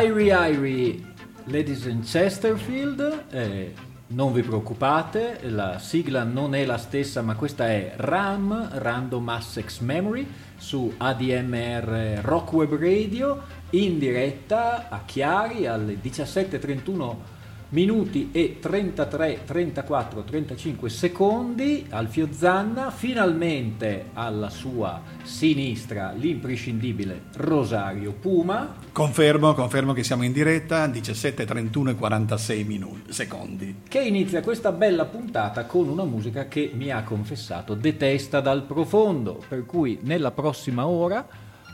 Irie 0.00 0.32
Irie, 0.32 1.02
Ladies 1.46 1.86
and 1.86 2.04
Chesterfield, 2.04 3.24
eh, 3.30 3.74
non 4.08 4.32
vi 4.32 4.42
preoccupate, 4.42 5.40
la 5.42 5.80
sigla 5.80 6.22
non 6.22 6.54
è 6.54 6.64
la 6.64 6.78
stessa, 6.78 7.20
ma 7.20 7.34
questa 7.34 7.66
è 7.66 7.94
RAM, 7.96 8.68
Random 8.74 9.28
Access 9.28 9.80
Memory, 9.80 10.24
su 10.56 10.94
ADMR 10.96 12.20
Rock 12.22 12.52
Web 12.52 12.78
Radio, 12.78 13.42
in 13.70 13.98
diretta 13.98 14.88
a 14.88 15.02
Chiari 15.04 15.66
alle 15.66 15.98
17.31 16.00 17.37
minuti 17.70 18.30
e 18.32 18.58
33, 18.60 19.44
34, 19.44 20.22
35 20.22 20.88
secondi. 20.88 21.86
Alfio 21.90 22.28
Zanna, 22.30 22.90
finalmente 22.90 24.06
alla 24.14 24.48
sua 24.48 25.02
sinistra 25.22 26.12
l'imprescindibile 26.12 27.24
Rosario 27.36 28.12
Puma. 28.12 28.76
Confermo, 28.92 29.54
confermo 29.54 29.92
che 29.92 30.02
siamo 30.02 30.22
in 30.24 30.32
diretta, 30.32 30.86
17, 30.86 31.44
31 31.44 31.90
e 31.90 31.94
46 31.94 32.64
minuti, 32.64 33.12
secondi. 33.12 33.82
Che 33.86 34.00
inizia 34.00 34.40
questa 34.40 34.72
bella 34.72 35.04
puntata 35.04 35.66
con 35.66 35.88
una 35.88 36.04
musica 36.04 36.48
che 36.48 36.70
mi 36.74 36.90
ha 36.90 37.02
confessato 37.02 37.74
detesta 37.74 38.40
dal 38.40 38.64
profondo, 38.64 39.42
per 39.46 39.66
cui 39.66 39.98
nella 40.02 40.30
prossima 40.30 40.86
ora 40.86 41.26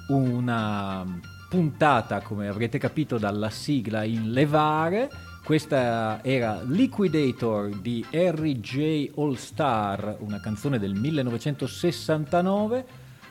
una 0.09 1.05
puntata, 1.49 2.21
come 2.21 2.49
avrete 2.49 2.79
capito 2.79 3.17
dalla 3.17 3.49
sigla, 3.49 4.03
in 4.03 4.33
levare 4.33 5.09
questa 5.45 6.25
era 6.25 6.63
Liquidator 6.63 7.69
di 7.69 8.03
Harry 8.15 8.61
J. 8.61 9.11
All 9.17 9.35
Star, 9.35 10.17
una 10.21 10.41
canzone 10.41 10.79
del 10.79 10.95
1969, 10.95 12.87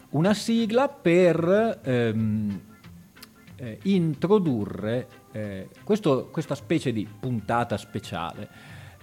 una 0.10 0.36
sigla 0.36 0.90
per 0.90 1.80
ehm, 1.84 2.62
eh, 3.56 3.80
introdurre 3.84 5.08
eh, 5.32 5.70
questo, 5.84 6.30
questa 6.32 6.54
specie 6.54 6.94
di 6.94 7.08
puntata 7.20 7.78
speciale, 7.78 8.48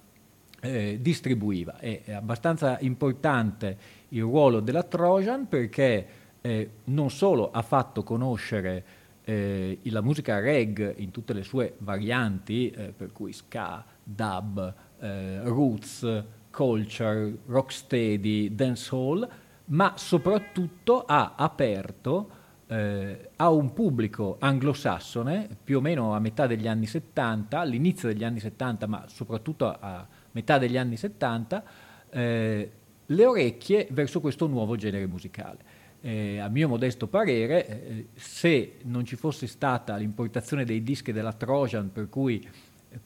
eh, 0.60 0.98
distribuiva. 1.00 1.78
È, 1.78 2.02
è 2.04 2.12
abbastanza 2.12 2.78
importante 2.82 3.78
il 4.10 4.22
ruolo 4.22 4.60
della 4.60 4.84
Trojan 4.84 5.48
perché 5.48 6.20
eh, 6.42 6.70
non 6.86 7.10
solo 7.10 7.52
ha 7.52 7.62
fatto 7.62 8.04
conoscere 8.04 8.84
eh, 9.24 9.80
la 9.84 10.02
musica 10.02 10.40
reg 10.40 10.96
in 10.98 11.12
tutte 11.12 11.34
le 11.34 11.44
sue 11.44 11.76
varianti, 11.80 12.70
eh, 12.72 12.94
per 12.96 13.12
cui 13.12 13.32
ska, 13.32 13.86
dub, 14.04 14.74
eh, 15.00 15.42
roots, 15.44 16.24
culture, 16.50 17.38
rocksteady, 17.46 18.54
dancehall, 18.54 19.28
ma 19.66 19.94
soprattutto 19.96 21.06
ha 21.06 21.36
aperto 21.36 22.40
eh, 22.68 23.30
a 23.36 23.50
un 23.50 23.74
pubblico 23.74 24.38
anglosassone, 24.40 25.48
più 25.64 25.78
o 25.78 25.82
meno 25.82 26.14
a 26.14 26.20
metà 26.20 26.48
degli 26.48 26.68
anni 26.68 26.88
70, 26.88 27.60
all'inizio 27.60 28.08
degli 28.08 28.24
anni 28.24 28.40
70, 28.40 28.88
ma 28.88 29.06
soprattutto 29.08 29.68
a 29.68 30.06
metà 30.32 30.58
degli 30.58 30.78
anni 30.78 30.98
70, 30.98 31.64
eh, 32.10 32.72
le 33.06 33.26
orecchie 33.26 33.88
verso 33.92 34.20
questo 34.20 34.48
nuovo 34.48 34.76
genere 34.76 35.06
musicale 35.06 35.80
eh, 36.02 36.40
a 36.40 36.50
mio 36.50 36.68
modesto 36.68 37.08
parere, 37.08 37.68
eh, 37.68 38.08
se 38.16 38.78
non 38.84 39.06
ci 39.06 39.16
fosse 39.16 39.48
stata 39.48 39.96
l'importazione 39.96 40.66
dei 40.66 40.84
dischi 40.84 41.12
della 41.12 41.34
Trojan, 41.34 41.92
per 41.92 42.10
cui 42.10 42.48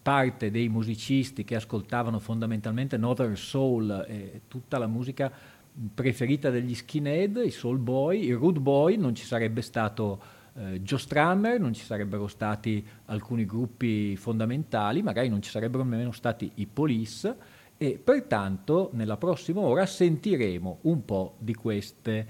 parte 0.01 0.49
dei 0.49 0.67
musicisti 0.69 1.43
che 1.43 1.55
ascoltavano 1.55 2.19
fondamentalmente 2.19 2.97
Northern 2.97 3.35
Soul 3.35 4.05
e 4.07 4.41
tutta 4.47 4.77
la 4.77 4.87
musica 4.87 5.31
preferita 5.93 6.49
degli 6.49 6.73
skinhead, 6.73 7.41
i 7.45 7.51
soul 7.51 7.77
boy, 7.77 8.23
i 8.23 8.31
rude 8.31 8.59
boy, 8.59 8.95
non 8.95 9.13
ci 9.13 9.25
sarebbe 9.25 9.61
stato 9.61 10.21
eh, 10.55 10.81
Joe 10.81 10.99
Strummer, 10.99 11.59
non 11.59 11.73
ci 11.73 11.83
sarebbero 11.83 12.27
stati 12.27 12.85
alcuni 13.05 13.45
gruppi 13.45 14.15
fondamentali, 14.15 15.03
magari 15.03 15.27
non 15.27 15.41
ci 15.41 15.49
sarebbero 15.49 15.83
nemmeno 15.83 16.13
stati 16.13 16.49
i 16.55 16.65
police 16.65 17.35
e 17.77 17.99
pertanto 18.01 18.89
nella 18.93 19.17
prossima 19.17 19.59
ora 19.59 19.85
sentiremo 19.85 20.79
un 20.83 21.03
po' 21.03 21.35
di 21.39 21.53
queste 21.53 22.27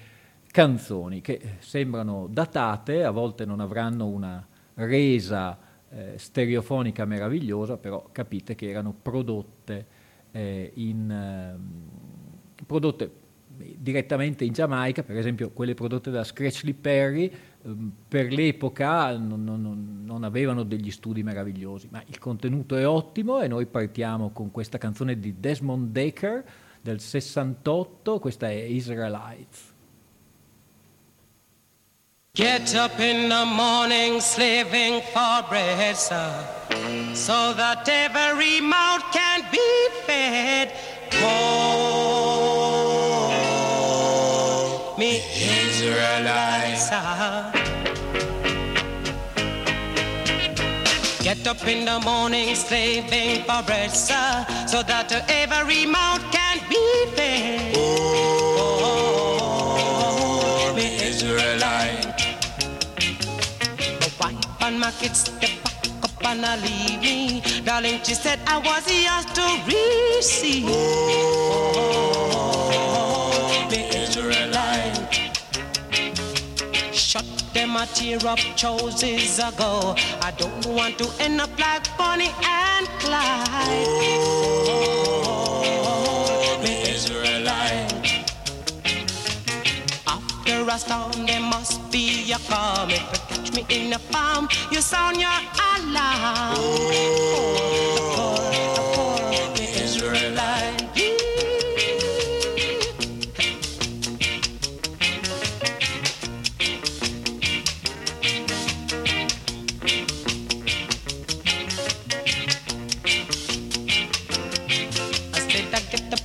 canzoni 0.56 1.20
che 1.20 1.58
sembrano 1.60 2.30
datate, 2.32 3.04
a 3.04 3.12
volte 3.12 3.44
non 3.44 3.59
avranno 3.59 4.08
una 4.08 4.47
resa 4.76 5.59
eh, 5.90 6.14
stereofonica 6.16 7.03
meravigliosa, 7.03 7.76
però 7.76 8.08
capite 8.14 8.56
che 8.56 8.70
erano 8.70 8.94
prodotte, 8.94 9.85
eh, 10.32 10.72
in, 10.76 11.12
eh, 11.12 12.64
prodotte 12.66 13.12
direttamente 13.50 14.46
in 14.46 14.53
Giamaica, 14.53 15.03
per 15.03 15.18
esempio 15.18 15.50
quelle 15.50 15.74
prodotte 15.74 16.09
da 16.09 16.24
Scratchley 16.24 16.72
Perry, 16.74 17.29
ehm, 17.66 17.91
per 18.08 18.32
l'epoca 18.32 19.18
non, 19.18 19.44
non, 19.44 20.03
non, 20.06 20.24
avevano 20.24 20.64
degli 20.64 20.90
studi 20.90 21.22
meravigliosi, 21.22 21.90
ma 21.91 22.02
il 22.06 22.18
contenuto 22.18 22.78
è 22.78 22.88
ottimo 22.88 23.41
e 23.41 23.50
noi 23.50 23.66
partiamo 23.66 24.29
con 24.29 24.52
questa 24.52 24.78
canzone 24.78 25.20
di 25.20 25.38
Desmond 25.38 25.91
Decker 25.91 26.46
del 26.82 27.02
68, 27.02 28.20
questa 28.20 28.47
è 28.47 28.53
Israelites. 28.53 29.74
Get 32.35 32.76
up 32.76 32.99
in 32.99 33.29
the 33.29 33.46
morning 33.46 34.20
slaving 34.20 35.02
for 35.14 35.41
bread, 35.47 35.96
sir, 35.96 36.46
so 37.14 37.53
that 37.53 37.87
every 37.87 38.59
mouth 38.59 39.03
can 39.14 39.46
be 39.53 39.87
fed. 40.05 40.73
Call 41.11 41.32
me 44.97 45.23
Israelites. 45.64 46.90
Get 51.23 51.47
up 51.47 51.66
in 51.66 51.85
the 51.85 52.02
morning 52.02 52.53
slaving 52.53 53.46
for 53.46 53.64
bread, 53.64 53.91
sir, 53.91 54.46
so 54.67 54.84
that 54.84 55.09
every 55.29 55.85
mouth 55.85 56.22
can 56.34 56.59
be 56.67 57.05
fed. 57.16 57.76
Oh, 58.58 59.14
me 60.76 60.97
Israelites 61.02 62.04
and 64.66 64.79
my 64.79 64.90
kids 65.00 65.20
step 65.20 65.41
back 65.64 65.85
up 66.03 66.26
and 66.26 66.44
I 66.44 66.56
leave 66.58 67.00
me. 67.00 67.41
Darling, 67.64 68.00
she 68.03 68.16
said 68.16 68.40
I 68.47 68.58
was 68.58 68.88
yours 68.91 69.26
to 69.38 69.46
receive. 69.67 70.66
Oh, 71.97 73.67
the 73.70 73.82
Israelite. 74.03 75.14
Shut 76.91 77.26
them 77.53 77.76
a 77.76 77.85
tear 77.94 78.26
up 78.28 78.40
choices 78.56 79.38
ago. 79.38 79.96
I 80.22 80.32
don't 80.35 80.66
want 80.66 80.97
to 80.97 81.08
end 81.23 81.41
up 81.41 81.59
like 81.59 81.85
Bonnie 81.97 82.34
and 82.44 82.88
Clyde. 83.00 83.88
Oh, 85.85 86.58
the 86.64 86.73
Israelite. 86.90 87.34
A 90.67 90.79
storm, 90.79 91.28
there 91.28 91.40
must 91.40 91.91
be 91.91 92.32
a 92.32 92.40
calm 92.50 92.90
If 92.90 93.00
you 93.00 93.20
catch 93.29 93.53
me 93.53 93.66
in 93.70 93.91
the 93.91 94.00
farm, 94.00 94.50
you 94.72 94.82
sound 94.82 95.17
your 95.17 95.29
alarm. 95.29 96.56
Oh, 96.58 96.90
the 99.32 99.62
the 99.62 99.84
Israelite. 99.84 100.85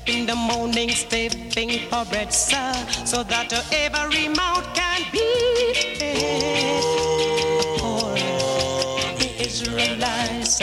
in 0.07 0.27
the 0.27 0.35
morning, 0.35 0.91
stepping 0.91 1.50
for 1.91 2.05
bread, 2.07 2.33
sir, 2.33 2.73
so 3.05 3.23
that 3.25 3.53
every 3.73 4.29
mouth 4.29 4.67
can 4.75 5.03
be 5.13 5.75
fed. 5.99 6.85
Israelites. 9.41 10.59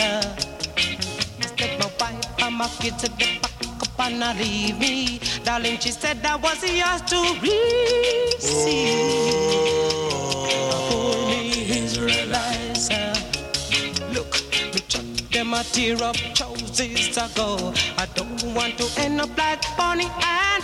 Take 1.58 1.80
my 1.80 1.90
wife 2.00 2.42
and 2.44 2.56
my 2.56 2.68
kids 2.80 3.04
to 3.04 3.10
the 3.12 3.40
back 3.42 3.84
up 3.84 4.00
and 4.00 4.20
not 4.20 4.38
leave 4.38 4.80
me. 4.80 5.20
Darling, 5.44 5.78
she 5.80 5.92
said 5.92 6.22
that 6.24 6.42
was 6.42 6.64
yours 6.64 7.02
to 7.12 7.20
receive. 7.42 8.94
Hold 10.90 11.30
me 11.30 11.84
Israelites. 11.84 12.90
uh, 12.92 13.16
Look, 14.14 14.32
me 14.74 14.80
chuck 14.88 15.06
them 15.32 15.54
a 15.54 15.64
tear 15.64 16.02
up 16.04 16.16
choices 16.34 17.18
ago. 17.18 17.74
I 17.98 18.08
don't 18.16 18.44
want 18.56 18.78
to 18.80 19.02
end 19.02 19.22
up 19.22 19.38
like 19.38 19.62
Bonnie 19.78 20.06
and 20.24 20.64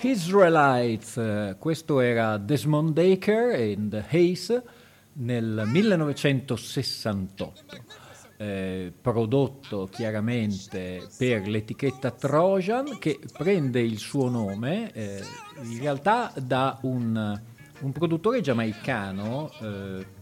Israelites, 0.00 1.16
eh, 1.16 1.56
questo 1.58 2.00
era 2.00 2.38
Desmond 2.38 2.92
Baker 2.92 3.54
and 3.54 4.04
Hayes 4.10 4.62
nel 5.14 5.64
1968, 5.66 7.62
eh, 8.36 8.92
prodotto 9.00 9.88
chiaramente 9.90 11.08
per 11.16 11.48
l'etichetta 11.48 12.12
Trojan 12.12 12.98
che 12.98 13.18
prende 13.36 13.80
il 13.80 13.98
suo 13.98 14.28
nome 14.28 14.92
eh, 14.92 15.20
in 15.62 15.80
realtà 15.80 16.32
da 16.36 16.78
un, 16.82 17.40
un 17.80 17.92
produttore 17.92 18.40
giamaicano. 18.40 19.50
eh, 19.60 20.17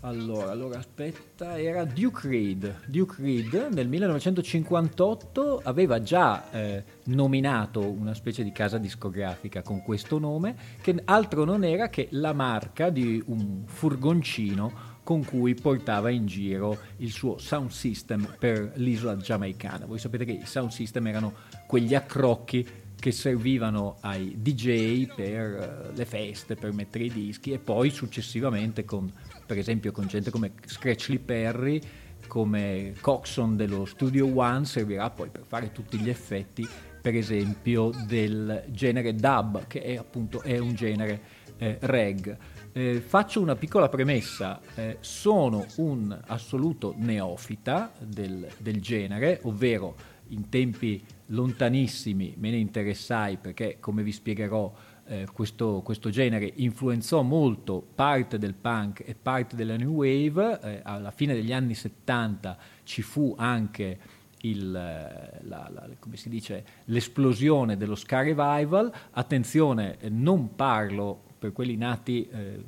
allora, 0.00 0.50
allora, 0.50 0.78
aspetta, 0.78 1.58
era 1.58 1.84
Duke 1.84 2.28
Reed. 2.28 2.82
Duke 2.86 3.16
Reed 3.18 3.68
nel 3.72 3.88
1958 3.88 5.60
aveva 5.64 6.00
già 6.02 6.50
eh, 6.50 6.84
nominato 7.04 7.84
una 7.84 8.14
specie 8.14 8.44
di 8.44 8.52
casa 8.52 8.78
discografica 8.78 9.62
con 9.62 9.82
questo 9.82 10.18
nome, 10.18 10.54
che 10.80 11.00
altro 11.04 11.44
non 11.44 11.64
era 11.64 11.88
che 11.88 12.08
la 12.12 12.32
marca 12.32 12.90
di 12.90 13.22
un 13.26 13.62
furgoncino 13.66 14.96
con 15.02 15.24
cui 15.24 15.54
portava 15.54 16.10
in 16.10 16.26
giro 16.26 16.76
il 16.98 17.10
suo 17.10 17.38
sound 17.38 17.70
system 17.70 18.36
per 18.38 18.72
l'isola 18.74 19.16
giamaicana. 19.16 19.86
Voi 19.86 19.98
sapete 19.98 20.24
che 20.24 20.32
i 20.32 20.44
sound 20.44 20.70
system 20.70 21.06
erano 21.06 21.32
quegli 21.66 21.94
accrocchi 21.94 22.66
che 23.00 23.12
servivano 23.12 23.96
ai 24.00 24.36
DJ 24.38 25.06
per 25.14 25.90
eh, 25.90 25.96
le 25.96 26.04
feste, 26.04 26.56
per 26.56 26.72
mettere 26.72 27.04
i 27.04 27.12
dischi 27.12 27.52
e 27.52 27.58
poi 27.58 27.90
successivamente 27.90 28.84
con, 28.84 29.10
per 29.48 29.56
esempio 29.56 29.92
con 29.92 30.06
gente 30.06 30.30
come 30.30 30.52
Scratchley 30.66 31.18
Perry, 31.18 31.80
come 32.26 32.92
Coxon 33.00 33.56
dello 33.56 33.86
Studio 33.86 34.26
One, 34.36 34.66
servirà 34.66 35.08
poi 35.08 35.30
per 35.30 35.44
fare 35.46 35.72
tutti 35.72 35.98
gli 35.98 36.10
effetti, 36.10 36.68
per 37.00 37.14
esempio 37.14 37.90
del 38.06 38.64
genere 38.68 39.14
dub, 39.14 39.66
che 39.66 39.80
è 39.80 39.96
appunto 39.96 40.42
è 40.42 40.58
un 40.58 40.74
genere 40.74 41.20
eh, 41.56 41.78
reg. 41.80 42.36
Eh, 42.72 43.00
faccio 43.00 43.40
una 43.40 43.56
piccola 43.56 43.88
premessa, 43.88 44.60
eh, 44.74 44.98
sono 45.00 45.64
un 45.76 46.16
assoluto 46.26 46.92
neofita 46.98 47.90
del, 48.04 48.46
del 48.58 48.82
genere, 48.82 49.40
ovvero 49.44 49.96
in 50.28 50.50
tempi 50.50 51.02
lontanissimi 51.28 52.34
me 52.36 52.50
ne 52.50 52.58
interessai 52.58 53.38
perché, 53.38 53.78
come 53.80 54.02
vi 54.02 54.12
spiegherò, 54.12 54.70
eh, 55.08 55.26
questo, 55.32 55.80
questo 55.82 56.10
genere 56.10 56.52
influenzò 56.56 57.22
molto 57.22 57.82
parte 57.94 58.38
del 58.38 58.54
punk 58.54 59.02
e 59.06 59.14
parte 59.20 59.56
della 59.56 59.76
new 59.76 59.94
wave. 59.94 60.60
Eh, 60.62 60.80
alla 60.84 61.10
fine 61.10 61.34
degli 61.34 61.52
anni 61.52 61.74
70 61.74 62.56
ci 62.84 63.02
fu 63.02 63.34
anche 63.36 63.98
il, 64.42 64.74
eh, 64.74 65.40
la- 65.46 65.68
la- 65.72 65.88
dice, 66.26 66.64
l'esplosione 66.84 67.76
dello 67.76 67.94
ska 67.94 68.20
revival. 68.22 68.92
Attenzione, 69.12 69.96
non 70.10 70.54
parlo 70.54 71.22
per 71.38 71.52
quelli 71.52 71.76
nati 71.76 72.28
eh, 72.28 72.64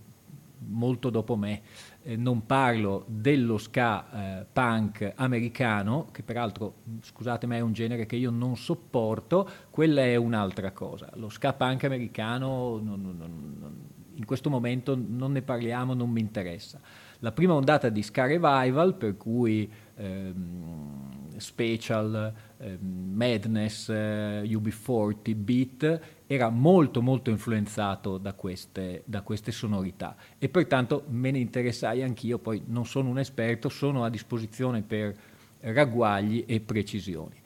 molto 0.69 1.11
dopo 1.11 1.37
me, 1.37 1.63
eh, 2.03 2.17
non 2.17 2.47
parlo 2.47 3.05
dello 3.07 3.59
ska 3.59 4.41
eh, 4.41 4.47
punk 4.51 5.13
americano, 5.17 6.09
che 6.13 6.23
peraltro, 6.23 6.75
scusatemi, 7.03 7.57
è 7.57 7.61
un 7.61 7.73
genere 7.73 8.07
che 8.07 8.17
io 8.17 8.31
non 8.31 8.57
sopporto, 8.57 9.49
quella 9.71 10.03
è 10.03 10.17
un'altra 10.17 10.73
cosa. 10.73 11.09
Lo 11.15 11.29
ska 11.29 11.53
punk 11.53 11.85
americano 11.85 12.81
non- 12.83 13.01
non- 13.03 13.57
non- 13.59 13.79
in 14.15 14.25
questo 14.27 14.51
momento 14.51 14.99
non 15.01 15.33
ne 15.33 15.43
parliamo, 15.43 15.95
non 15.95 16.11
mi 16.11 16.21
interessa. 16.21 16.81
La 17.21 17.33
prima 17.33 17.55
ondata 17.55 17.89
di 17.89 18.03
ska 18.03 18.27
revival, 18.27 18.95
per 18.95 19.17
cui 19.17 19.71
ehm, 20.01 21.39
Special, 21.39 22.33
ehm, 22.59 22.79
Madness, 23.15 23.89
eh, 23.89 24.43
UB40, 24.45 25.35
Beat, 25.35 26.01
era 26.27 26.51
molto 26.51 27.01
molto 27.03 27.31
influenzato 27.31 28.19
da 28.19 28.35
queste, 28.35 29.03
da 29.07 29.23
queste 29.23 29.51
sonorità 29.51 30.17
e 30.39 30.49
pertanto 30.49 31.05
me 31.09 31.31
ne 31.31 31.39
interessai 31.39 32.03
anch'io, 32.03 32.39
poi 32.39 32.63
non 32.67 32.87
sono 32.87 33.09
un 33.09 33.19
esperto, 33.19 33.69
sono 33.69 34.05
a 34.05 34.11
disposizione 34.11 34.83
per 34.83 35.17
ragguagli 35.61 36.45
e 36.47 36.61
precisioni. 36.61 37.37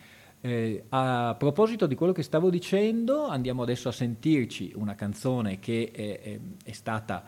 Eh, 0.40 0.84
a 0.90 1.34
proposito 1.38 1.86
di 1.86 1.94
quello 1.94 2.12
che 2.12 2.22
stavo 2.22 2.50
dicendo, 2.50 3.26
andiamo 3.26 3.62
adesso 3.62 3.88
a 3.88 3.92
sentirci 3.92 4.72
una 4.74 4.94
canzone 4.94 5.58
che 5.58 5.90
è, 5.92 6.20
è- 6.20 6.40
è 6.64 6.72
stata 6.72 7.24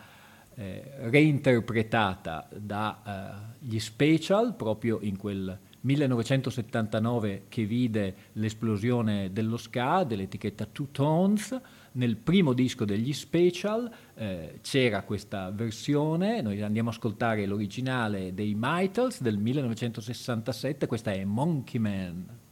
eh, 0.59 0.83
reinterpretata 1.09 2.49
dagli 2.51 3.79
Special 3.79 4.55
proprio 4.55 4.99
in 5.01 5.15
quel 5.15 5.55
1979 5.81 7.43
che 7.47 7.65
vide 7.65 8.15
l'esplosione 8.33 9.31
dello 9.31 9.57
ska, 9.57 10.03
dell'etichetta 10.03 10.65
Two 10.65 10.87
Tones. 10.91 11.59
Nel 11.93 12.17
primo 12.17 12.53
disco 12.53 12.85
degli 12.85 13.13
Special 13.13 13.89
eh, 14.15 14.59
c'era 14.61 15.03
questa 15.03 15.51
versione, 15.51 16.41
noi 16.41 16.61
andiamo 16.61 16.89
a 16.89 16.91
ascoltare 16.91 17.45
l'originale 17.45 18.33
dei 18.33 18.53
Mitals 18.57 19.21
del 19.21 19.37
1967, 19.37 20.87
questa 20.87 21.11
è 21.11 21.23
Monkey 21.23 21.79
Man. 21.79 22.45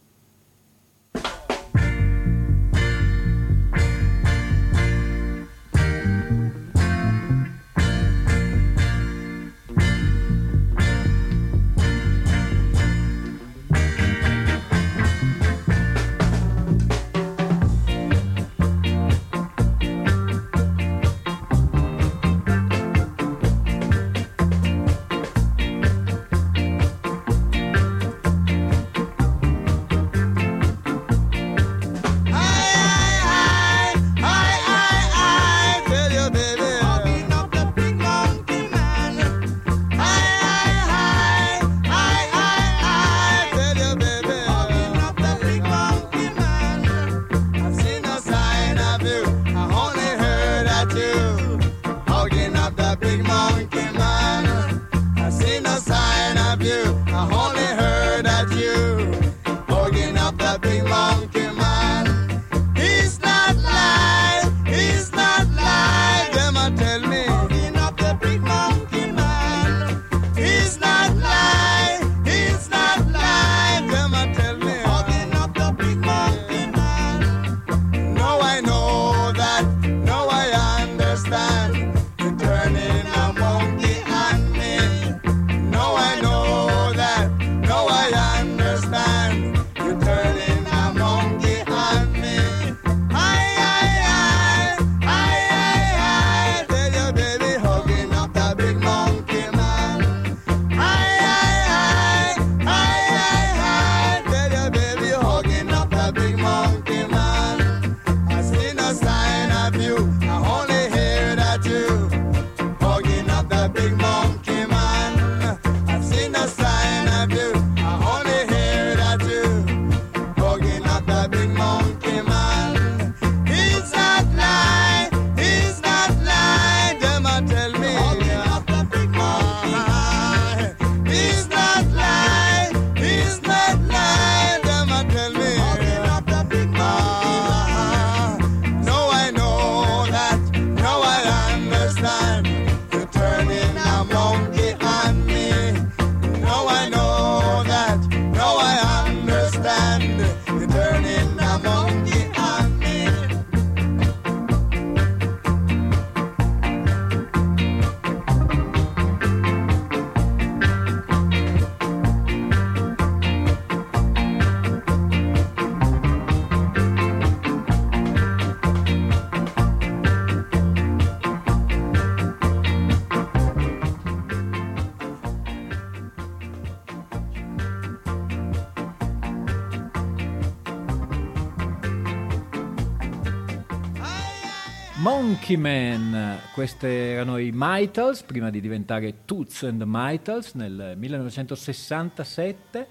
Monkey 185.47 185.61
Man, 185.61 186.39
questi 186.55 186.87
erano 186.87 187.37
i 187.37 187.51
Mitals, 187.53 188.23
prima 188.23 188.49
di 188.49 188.59
diventare 188.59 189.25
Toots 189.25 189.61
and 189.61 189.83
Mitals 189.85 190.53
nel 190.53 190.95
1967. 190.97 192.87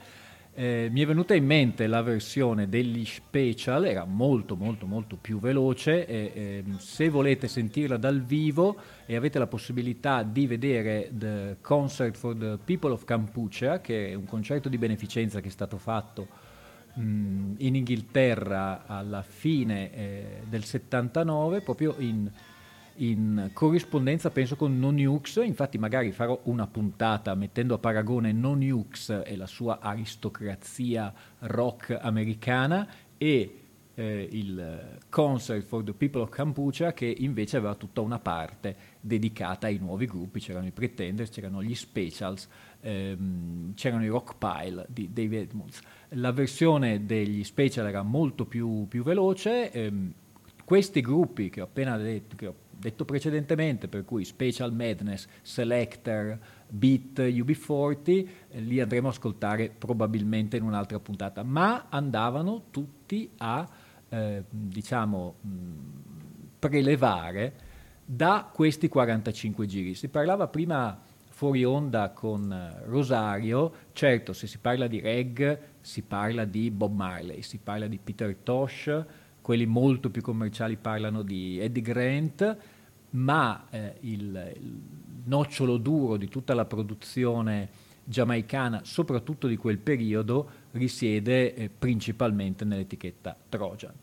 Eh, 0.54 0.88
mi 0.92 1.00
è 1.00 1.06
venuta 1.06 1.34
in 1.34 1.46
mente 1.46 1.88
la 1.88 2.00
versione 2.02 2.68
degli 2.68 3.04
Special, 3.04 3.86
era 3.86 4.04
molto 4.04 4.54
molto 4.54 4.86
molto 4.86 5.16
più 5.16 5.40
veloce 5.40 6.06
e 6.06 6.62
ehm, 6.64 6.76
se 6.78 7.08
volete 7.08 7.48
sentirla 7.48 7.96
dal 7.96 8.22
vivo 8.22 8.76
e 9.04 9.16
avete 9.16 9.40
la 9.40 9.48
possibilità 9.48 10.22
di 10.22 10.46
vedere 10.46 11.10
The 11.12 11.56
Concert 11.60 12.16
for 12.16 12.36
the 12.36 12.58
People 12.64 12.92
of 12.92 13.02
Kampuchea, 13.02 13.80
che 13.80 14.10
è 14.10 14.14
un 14.14 14.26
concerto 14.26 14.68
di 14.68 14.78
beneficenza 14.78 15.40
che 15.40 15.48
è 15.48 15.50
stato 15.50 15.76
fatto 15.76 16.43
in 16.96 17.74
Inghilterra 17.74 18.86
alla 18.86 19.22
fine 19.22 19.92
eh, 19.92 20.42
del 20.48 20.64
79, 20.64 21.60
proprio 21.60 21.94
in, 21.98 22.30
in 22.96 23.50
corrispondenza 23.52 24.30
penso 24.30 24.56
con 24.56 24.78
No 24.78 24.90
Nukes, 24.90 25.36
infatti 25.44 25.78
magari 25.78 26.12
farò 26.12 26.38
una 26.44 26.66
puntata 26.66 27.34
mettendo 27.34 27.74
a 27.74 27.78
paragone 27.78 28.32
No 28.32 28.54
Nukes 28.54 29.22
e 29.24 29.36
la 29.36 29.46
sua 29.46 29.78
aristocrazia 29.80 31.12
rock 31.40 31.98
americana 32.00 32.86
e 33.18 33.58
eh, 33.94 34.28
il 34.30 34.98
Concert 35.08 35.64
for 35.64 35.82
the 35.84 35.92
People 35.92 36.22
of 36.22 36.30
Kampuchea 36.30 36.92
che 36.92 37.12
invece 37.18 37.56
aveva 37.56 37.74
tutta 37.74 38.00
una 38.00 38.18
parte 38.18 38.76
dedicata 39.00 39.66
ai 39.66 39.78
nuovi 39.78 40.06
gruppi, 40.06 40.40
c'erano 40.40 40.66
i 40.66 40.72
Pretenders, 40.72 41.30
c'erano 41.30 41.62
gli 41.62 41.74
Specials, 41.74 42.48
ehm, 42.84 43.74
c'erano 43.74 44.04
i 44.04 44.08
Rockpile 44.08 44.86
di 44.88 45.10
David 45.12 45.40
Edmonds. 45.40 45.80
La 46.10 46.32
versione 46.32 47.06
degli 47.06 47.42
Special 47.42 47.86
era 47.86 48.02
molto 48.02 48.44
più, 48.44 48.86
più 48.86 49.02
veloce, 49.02 49.72
ehm, 49.72 50.12
questi 50.64 51.00
gruppi 51.00 51.50
che 51.50 51.60
ho 51.60 51.64
appena 51.64 51.96
detto, 51.96 52.36
che 52.36 52.46
ho 52.46 52.54
detto 52.70 53.04
precedentemente, 53.04 53.88
per 53.88 54.04
cui 54.04 54.24
Special 54.24 54.72
Madness, 54.72 55.26
Selector, 55.42 56.38
Beat, 56.68 57.18
UB40, 57.18 58.28
eh, 58.50 58.60
li 58.60 58.80
andremo 58.80 59.08
a 59.08 59.10
ascoltare 59.10 59.70
probabilmente 59.70 60.56
in 60.56 60.62
un'altra 60.62 60.98
puntata, 60.98 61.42
ma 61.42 61.86
andavano 61.88 62.64
tutti 62.70 63.30
a, 63.38 63.66
eh, 64.08 64.44
diciamo, 64.48 65.34
prelevare 66.58 67.72
da 68.04 68.50
questi 68.52 68.88
45 68.88 69.66
giri. 69.66 69.94
Si 69.94 70.08
parlava 70.08 70.48
prima 70.48 70.98
fuori 71.34 71.64
onda 71.64 72.10
con 72.10 72.50
eh, 72.52 72.84
Rosario, 72.86 73.72
certo 73.92 74.32
se 74.32 74.46
si 74.46 74.58
parla 74.58 74.86
di 74.86 75.00
reg 75.00 75.58
si 75.80 76.02
parla 76.02 76.44
di 76.44 76.70
Bob 76.70 76.94
Marley, 76.94 77.42
si 77.42 77.58
parla 77.58 77.88
di 77.88 77.98
Peter 78.02 78.36
Tosh, 78.36 79.04
quelli 79.40 79.66
molto 79.66 80.10
più 80.10 80.22
commerciali 80.22 80.76
parlano 80.76 81.22
di 81.22 81.58
Eddie 81.58 81.82
Grant, 81.82 82.56
ma 83.10 83.66
eh, 83.68 83.96
il, 84.00 84.54
il 84.56 84.80
nocciolo 85.24 85.76
duro 85.76 86.16
di 86.16 86.28
tutta 86.28 86.54
la 86.54 86.64
produzione 86.64 87.68
giamaicana, 88.04 88.82
soprattutto 88.84 89.48
di 89.48 89.56
quel 89.56 89.78
periodo, 89.78 90.48
risiede 90.70 91.54
eh, 91.54 91.68
principalmente 91.68 92.64
nell'etichetta 92.64 93.36
Trojan. 93.48 93.94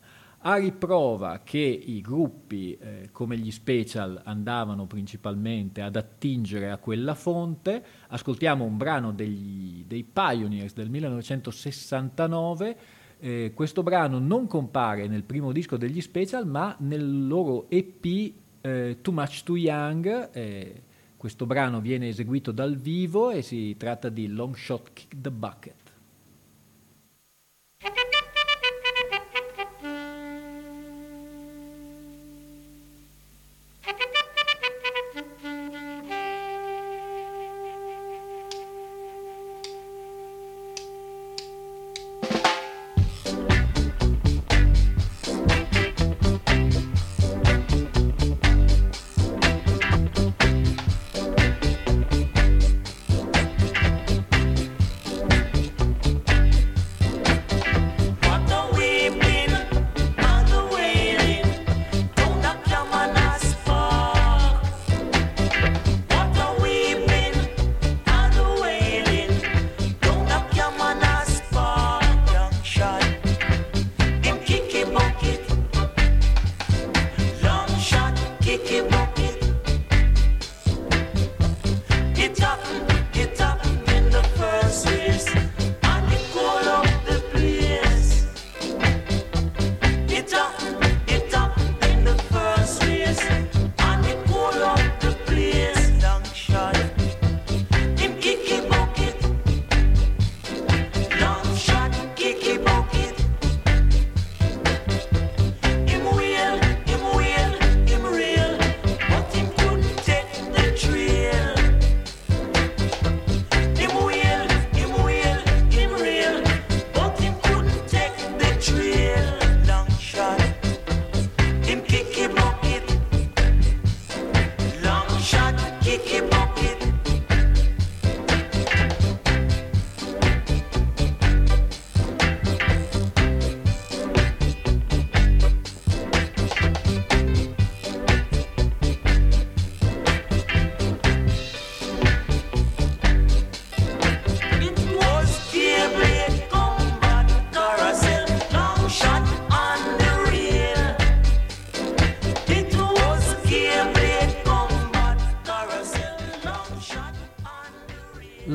A 0.44 0.56
riprova 0.56 1.42
che 1.44 1.60
i 1.60 2.02
gruppi 2.02 2.76
eh, 2.76 3.10
come 3.12 3.38
gli 3.38 3.52
special 3.52 4.22
andavano 4.24 4.88
principalmente 4.88 5.82
ad 5.82 5.96
attingere 5.96 6.72
a 6.72 6.78
quella 6.78 7.14
fonte, 7.14 7.84
ascoltiamo 8.08 8.64
un 8.64 8.76
brano 8.76 9.12
degli, 9.12 9.84
dei 9.86 10.04
Pioneers 10.04 10.74
del 10.74 10.90
1969. 10.90 12.78
Eh, 13.20 13.52
questo 13.54 13.84
brano 13.84 14.18
non 14.18 14.48
compare 14.48 15.08
nel 15.08 15.22
primo 15.22 15.52
disco 15.52 15.78
degli 15.78 16.02
special, 16.02 16.48
ma 16.48 16.76
nel 16.80 17.28
loro 17.28 17.70
EP 17.70 18.34
eh, 18.62 18.98
Too 19.00 19.14
Much 19.14 19.44
Too 19.44 19.58
Young. 19.58 20.30
eh, 20.34 20.82
questo 21.18 21.46
brano 21.46 21.82
viene 21.82 22.08
eseguito 22.08 22.52
dal 22.52 22.78
vivo 22.78 23.30
e 23.30 23.44
si 23.44 23.78
tratta 23.78 24.10
di 24.10 24.28
Long 24.28 24.56
Shot 24.56 24.90
Kick 24.92 25.22
the 25.22 25.30
Bucket. 25.30 25.81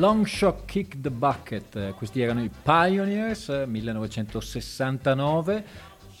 Long 0.07 0.25
Shot 0.25 0.63
Kick 0.63 1.01
the 1.01 1.11
Bucket, 1.11 1.75
eh, 1.75 1.91
questi 1.91 2.21
erano 2.21 2.41
i 2.41 2.49
Pioneers, 2.49 3.49
eh, 3.49 3.65
1969, 3.67 5.65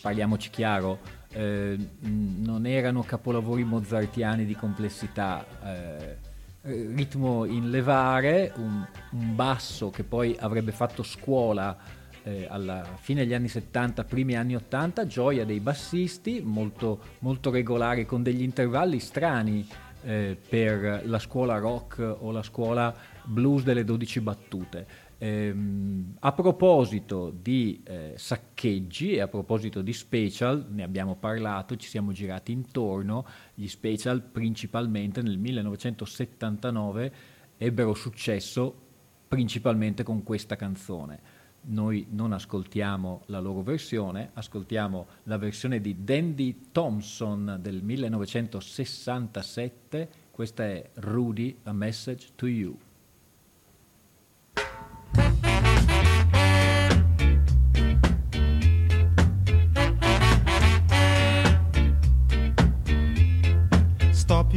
parliamoci 0.01 0.49
chiaro, 0.49 0.99
eh, 1.29 1.77
non 2.01 2.65
erano 2.65 3.03
capolavori 3.03 3.63
mozartiani 3.63 4.43
di 4.43 4.55
complessità, 4.55 5.45
eh, 5.63 6.17
eh, 6.63 6.91
ritmo 6.93 7.45
in 7.45 7.69
levare, 7.69 8.51
un, 8.57 8.85
un 9.11 9.35
basso 9.35 9.89
che 9.89 10.03
poi 10.03 10.35
avrebbe 10.37 10.73
fatto 10.73 11.01
scuola 11.01 11.77
eh, 12.23 12.45
alla 12.49 12.85
fine 12.99 13.23
degli 13.23 13.33
anni 13.33 13.47
70, 13.47 14.03
primi 14.03 14.35
anni 14.35 14.57
80, 14.57 15.07
gioia 15.07 15.45
dei 15.45 15.61
bassisti, 15.61 16.41
molto, 16.43 16.99
molto 17.19 17.51
regolari 17.51 18.05
con 18.05 18.21
degli 18.21 18.41
intervalli 18.41 18.99
strani 18.99 19.65
eh, 20.03 20.37
per 20.49 21.03
la 21.05 21.19
scuola 21.19 21.57
rock 21.57 22.17
o 22.19 22.31
la 22.31 22.43
scuola 22.43 23.15
blues 23.27 23.63
delle 23.63 23.83
12 23.83 24.21
battute. 24.21 24.87
Ehm, 25.19 26.15
a 26.19 26.31
proposito 26.31 27.31
di 27.31 27.81
eh, 27.83 28.13
saccheggi 28.15 29.13
e 29.13 29.21
a 29.21 29.27
proposito 29.27 29.81
di 29.81 29.93
special, 29.93 30.67
ne 30.69 30.83
abbiamo 30.83 31.15
parlato, 31.15 31.75
ci 31.75 31.89
siamo 31.89 32.11
girati 32.11 32.51
intorno, 32.51 33.25
gli 33.53 33.67
special 33.67 34.21
principalmente 34.21 35.21
nel 35.21 35.37
1979 35.37 37.11
ebbero 37.57 37.93
successo 37.95 38.85
principalmente 39.27 40.03
con 40.03 40.23
questa 40.23 40.55
canzone. 40.55 41.45
Noi 41.69 42.07
non 42.11 42.31
ascoltiamo 42.31 43.23
la 43.25 43.39
loro 43.39 43.61
versione, 43.61 44.29
ascoltiamo 44.33 45.07
la 45.23 45.37
versione 45.37 45.81
di 45.81 46.01
Dandy 46.03 46.67
Thompson 46.71 47.57
del 47.59 47.83
1967, 47.83 50.09
questa 50.31 50.63
è 50.63 50.89
Rudy, 50.95 51.57
A 51.63 51.73
Message 51.73 52.29
to 52.35 52.47
You. 52.47 52.86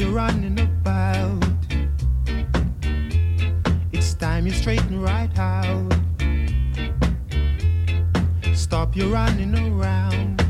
Stop 0.01 0.09
your 0.09 0.17
running 0.17 0.59
about. 0.59 1.45
It's 3.93 4.15
time 4.15 4.47
you 4.47 4.53
straighten 4.53 5.03
right 5.03 5.39
out. 5.39 5.93
Stop 8.55 8.97
your 8.97 9.09
running 9.09 9.55
around, 9.55 10.43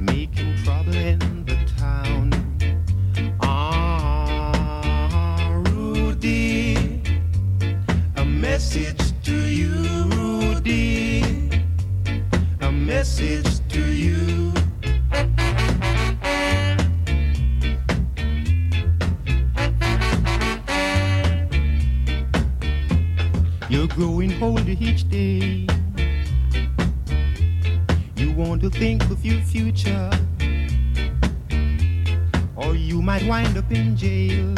making 0.00 0.56
trouble 0.64 0.96
in 0.96 1.20
the 1.44 1.56
town. 1.78 2.32
Ah, 3.40 4.82
Rudy, 5.70 7.00
a 8.16 8.24
message 8.24 9.12
to 9.22 9.36
you, 9.36 9.70
Rudy, 10.16 11.22
a 12.60 12.72
message 12.72 13.60
to 13.68 13.80
you. 13.80 14.47
Growing 23.98 24.40
older 24.40 24.76
each 24.78 25.08
day. 25.08 25.66
You 28.14 28.32
want 28.32 28.60
to 28.60 28.70
think 28.70 29.02
of 29.10 29.26
your 29.26 29.40
future, 29.40 30.10
or 32.54 32.76
you 32.76 33.02
might 33.02 33.26
wind 33.26 33.58
up 33.58 33.68
in 33.72 33.96
jail. 33.96 34.54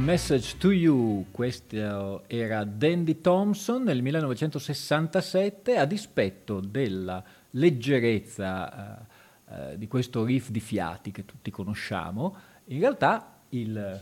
Message 0.00 0.56
to 0.56 0.72
You, 0.72 1.26
questo 1.30 2.24
era 2.26 2.64
Dandy 2.64 3.20
Thompson 3.20 3.82
nel 3.82 4.02
1967 4.02 5.76
a 5.76 5.84
dispetto 5.84 6.60
della 6.60 7.22
leggerezza 7.50 9.06
eh, 9.48 9.72
eh, 9.72 9.78
di 9.78 9.86
questo 9.88 10.24
riff 10.24 10.48
di 10.48 10.60
fiati 10.60 11.10
che 11.10 11.24
tutti 11.24 11.50
conosciamo, 11.50 12.36
in 12.66 12.80
realtà 12.80 13.40
il, 13.50 14.00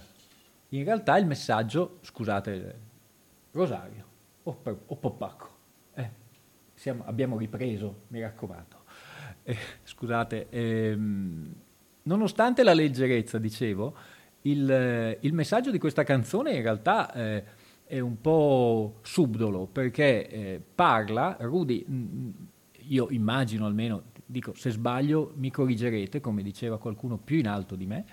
in 0.68 0.84
realtà 0.84 1.18
il 1.18 1.26
messaggio, 1.26 1.98
scusate, 2.02 2.78
Rosario 3.52 4.04
o, 4.44 4.52
per- 4.54 4.78
o 4.86 4.96
Poppacco, 4.96 5.50
eh, 5.94 6.10
siamo- 6.74 7.04
abbiamo 7.06 7.36
ripreso, 7.36 8.02
mi 8.08 8.20
raccomando. 8.20 8.76
Eh, 9.42 9.56
scusate, 9.82 10.46
ehm, 10.48 11.54
nonostante 12.02 12.62
la 12.62 12.72
leggerezza, 12.72 13.38
dicevo, 13.38 14.16
il, 14.42 14.70
eh, 14.70 15.18
il 15.20 15.32
messaggio 15.32 15.70
di 15.70 15.78
questa 15.78 16.04
canzone 16.04 16.52
in 16.52 16.62
realtà 16.62 17.12
eh, 17.12 17.44
è 17.84 17.98
un 18.00 18.20
po' 18.20 18.98
subdolo 19.02 19.66
perché 19.66 20.28
eh, 20.28 20.62
parla, 20.74 21.36
Rudy, 21.40 21.84
io 22.86 23.08
immagino 23.10 23.66
almeno, 23.66 24.04
dico 24.24 24.54
se 24.54 24.70
sbaglio 24.70 25.32
mi 25.36 25.50
corrigerete, 25.50 26.20
come 26.20 26.42
diceva 26.42 26.78
qualcuno 26.78 27.18
più 27.18 27.38
in 27.38 27.48
alto 27.48 27.74
di 27.74 27.86
me, 27.86 28.04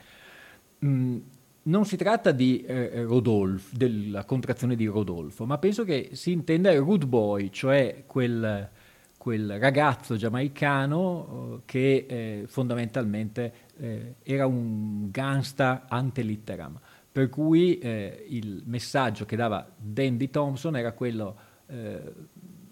Mm, 0.85 1.17
non 1.63 1.85
si 1.85 1.97
tratta 1.97 2.31
di 2.31 2.61
eh, 2.61 3.03
Rodolfo, 3.03 3.75
della 3.75 4.23
contrazione 4.23 4.75
di 4.75 4.85
Rodolfo, 4.85 5.45
ma 5.45 5.57
penso 5.57 5.83
che 5.83 6.09
si 6.13 6.31
intenda 6.31 6.73
rude 6.75 7.07
boy, 7.07 7.49
cioè 7.49 8.03
quel, 8.05 8.69
quel 9.17 9.59
ragazzo 9.59 10.15
giamaicano 10.15 11.57
eh, 11.57 11.61
che 11.65 12.05
eh, 12.07 12.43
fondamentalmente 12.45 13.53
eh, 13.77 14.15
era 14.23 14.45
un 14.45 15.09
gangsta 15.11 15.85
ante 15.87 16.21
litteram, 16.21 16.79
per 17.11 17.29
cui 17.29 17.77
eh, 17.77 18.25
il 18.29 18.63
messaggio 18.65 19.25
che 19.25 19.35
dava 19.35 19.67
Dandy 19.77 20.29
Thompson 20.29 20.75
era 20.75 20.91
quello 20.91 21.37
eh, 21.67 22.13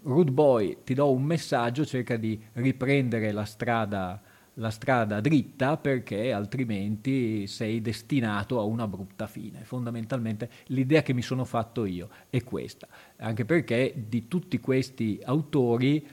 rude 0.03 0.31
boy, 0.31 0.77
ti 0.83 0.93
do 0.93 1.11
un 1.11 1.23
messaggio, 1.23 1.85
cerca 1.85 2.17
di 2.17 2.41
riprendere 2.53 3.31
la 3.31 3.45
strada 3.45 4.21
la 4.57 4.69
strada 4.69 5.19
dritta 5.19 5.77
perché 5.77 6.31
altrimenti 6.31 7.47
sei 7.47 7.81
destinato 7.81 8.59
a 8.59 8.63
una 8.63 8.87
brutta 8.87 9.25
fine. 9.27 9.63
Fondamentalmente 9.63 10.49
l'idea 10.67 11.01
che 11.01 11.13
mi 11.13 11.21
sono 11.21 11.45
fatto 11.45 11.85
io 11.85 12.09
è 12.29 12.43
questa, 12.43 12.87
anche 13.17 13.45
perché 13.45 13.93
di 14.07 14.27
tutti 14.27 14.59
questi 14.59 15.19
autori 15.23 16.05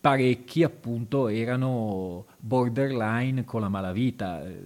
parecchi 0.00 0.62
appunto 0.62 1.28
erano 1.28 2.26
borderline 2.38 3.44
con 3.44 3.62
la 3.62 3.68
malavita, 3.68 4.44
eh, 4.46 4.62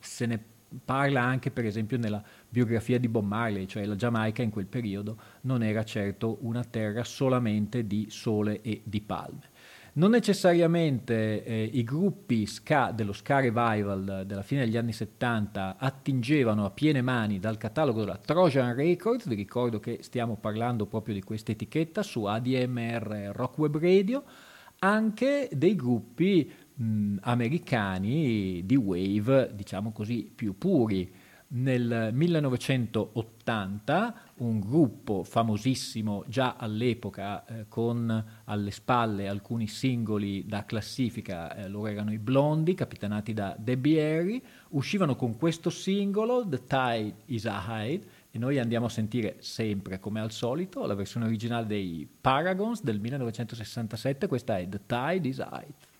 se 0.00 0.26
ne 0.26 0.42
parla 0.84 1.22
anche 1.22 1.50
per 1.50 1.64
esempio 1.64 1.98
nella 1.98 2.22
biografia 2.48 2.98
di 2.98 3.08
Bob 3.08 3.24
Marley, 3.24 3.66
cioè 3.66 3.84
la 3.84 3.96
Giamaica 3.96 4.42
in 4.42 4.50
quel 4.50 4.66
periodo 4.66 5.16
non 5.42 5.62
era 5.62 5.84
certo 5.84 6.38
una 6.42 6.64
terra 6.64 7.02
solamente 7.04 7.86
di 7.86 8.06
sole 8.10 8.60
e 8.62 8.80
di 8.84 9.00
palme. 9.00 9.50
Non 9.96 10.10
necessariamente 10.10 11.44
eh, 11.44 11.70
i 11.72 11.84
gruppi 11.84 12.46
ska 12.46 12.90
dello 12.90 13.12
ska 13.12 13.38
revival 13.38 14.24
della 14.26 14.42
fine 14.42 14.64
degli 14.64 14.76
anni 14.76 14.92
70 14.92 15.76
attingevano 15.78 16.64
a 16.64 16.70
piene 16.70 17.00
mani 17.00 17.38
dal 17.38 17.56
catalogo 17.58 18.00
della 18.00 18.16
Trojan 18.16 18.74
Records, 18.74 19.28
vi 19.28 19.36
ricordo 19.36 19.78
che 19.78 19.98
stiamo 20.00 20.36
parlando 20.36 20.86
proprio 20.86 21.14
di 21.14 21.22
questa 21.22 21.52
etichetta 21.52 22.02
su 22.02 22.24
ADMR 22.24 23.30
Rock 23.34 23.58
Web 23.58 23.78
Radio, 23.78 24.24
anche 24.80 25.48
dei 25.52 25.76
gruppi 25.76 26.50
mh, 26.74 27.18
americani 27.20 28.66
di 28.66 28.74
wave, 28.74 29.52
diciamo 29.54 29.92
così, 29.92 30.28
più 30.34 30.58
puri. 30.58 31.22
Nel 31.56 32.10
1980 32.12 34.14
un 34.38 34.58
gruppo 34.58 35.22
famosissimo 35.22 36.24
già 36.26 36.56
all'epoca 36.56 37.44
eh, 37.44 37.66
con 37.68 38.24
alle 38.44 38.70
spalle 38.72 39.28
alcuni 39.28 39.68
singoli 39.68 40.44
da 40.46 40.64
classifica, 40.64 41.54
eh, 41.54 41.68
loro 41.68 41.86
erano 41.86 42.12
i 42.12 42.18
Blondi, 42.18 42.74
capitanati 42.74 43.32
da 43.34 43.54
Debbie 43.56 44.02
Harry, 44.02 44.42
uscivano 44.70 45.14
con 45.14 45.36
questo 45.36 45.70
singolo, 45.70 46.44
The 46.44 46.64
Tide 46.66 47.14
is 47.26 47.46
a 47.46 47.62
Hide, 47.68 48.04
e 48.32 48.38
noi 48.38 48.58
andiamo 48.58 48.86
a 48.86 48.90
sentire 48.90 49.36
sempre, 49.38 50.00
come 50.00 50.18
al 50.18 50.32
solito, 50.32 50.84
la 50.86 50.94
versione 50.94 51.26
originale 51.26 51.66
dei 51.66 52.08
Paragons 52.20 52.82
del 52.82 52.98
1967, 52.98 54.26
questa 54.26 54.58
è 54.58 54.68
The 54.68 54.80
Tide 54.86 55.28
is 55.28 55.38
Hide. 55.38 55.93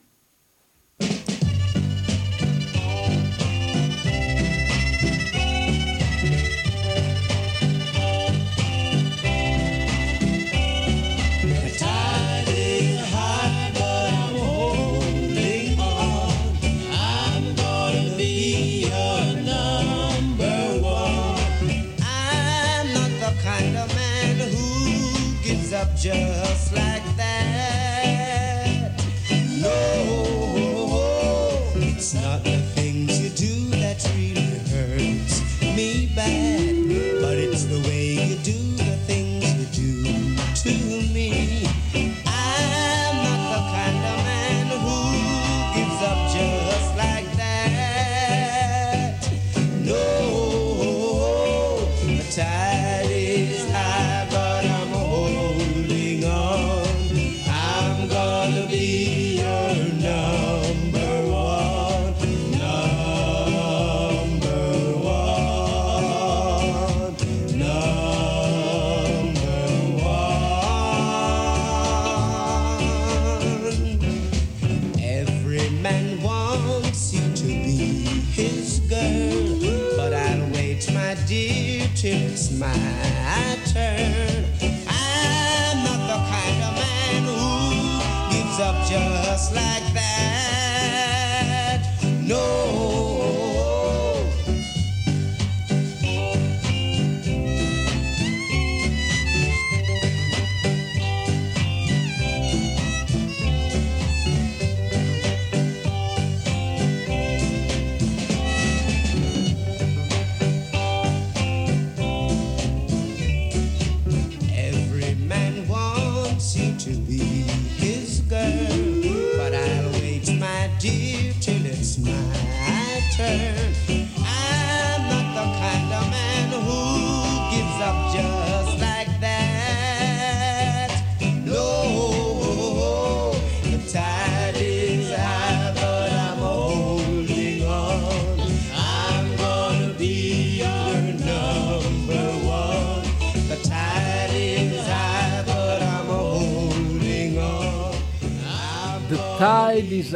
Just 26.04 26.43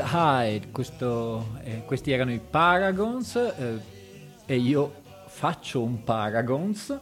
High, 0.03 0.71
questo, 0.71 1.59
eh, 1.63 1.83
questi 1.85 2.11
erano 2.11 2.33
i 2.33 2.41
Paragons 2.41 3.35
eh, 3.37 3.81
e 4.47 4.57
io 4.57 5.03
faccio 5.27 5.83
un 5.83 6.03
Paragons 6.05 6.99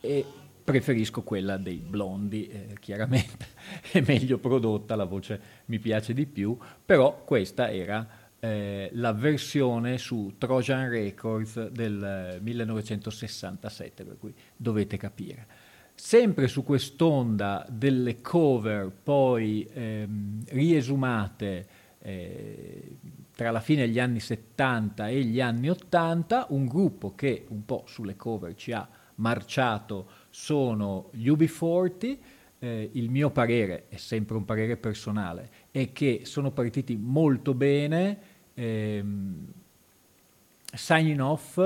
e 0.00 0.24
preferisco 0.62 1.22
quella 1.22 1.56
dei 1.56 1.76
blondi, 1.76 2.48
eh, 2.48 2.76
chiaramente 2.80 3.46
è 3.92 4.02
meglio 4.06 4.38
prodotta, 4.38 4.96
la 4.96 5.04
voce 5.04 5.40
mi 5.66 5.78
piace 5.78 6.12
di 6.12 6.26
più, 6.26 6.56
però 6.84 7.22
questa 7.24 7.70
era 7.70 8.06
eh, 8.40 8.90
la 8.92 9.12
versione 9.12 9.96
su 9.98 10.34
Trojan 10.38 10.88
Records 10.88 11.68
del 11.68 12.02
eh, 12.36 12.40
1967, 12.40 14.04
per 14.04 14.18
cui 14.18 14.34
dovete 14.56 14.96
capire. 14.96 15.46
Sempre 15.94 16.46
su 16.46 16.62
quest'onda 16.62 17.64
delle 17.70 18.20
cover 18.20 18.90
poi 18.90 19.66
ehm, 19.72 20.44
riesumate 20.48 21.75
eh, 22.06 22.96
tra 23.34 23.50
la 23.50 23.58
fine 23.58 23.84
degli 23.84 23.98
anni 23.98 24.20
70 24.20 25.08
e 25.08 25.24
gli 25.24 25.40
anni 25.40 25.68
80, 25.68 26.46
un 26.50 26.66
gruppo 26.66 27.16
che 27.16 27.46
un 27.48 27.64
po' 27.64 27.82
sulle 27.86 28.14
cover 28.14 28.54
ci 28.54 28.70
ha 28.70 28.88
marciato 29.16 30.08
sono 30.30 31.08
gli 31.12 31.28
UB40. 31.28 32.18
Eh, 32.58 32.90
il 32.92 33.10
mio 33.10 33.30
parere, 33.30 33.86
è 33.88 33.96
sempre 33.96 34.36
un 34.36 34.44
parere 34.44 34.76
personale, 34.76 35.50
è 35.72 35.92
che 35.92 36.20
sono 36.22 36.52
partiti 36.52 36.96
molto 36.96 37.54
bene. 37.54 38.18
ehm, 38.54 39.46
Signing 40.72 41.20
Off, 41.20 41.58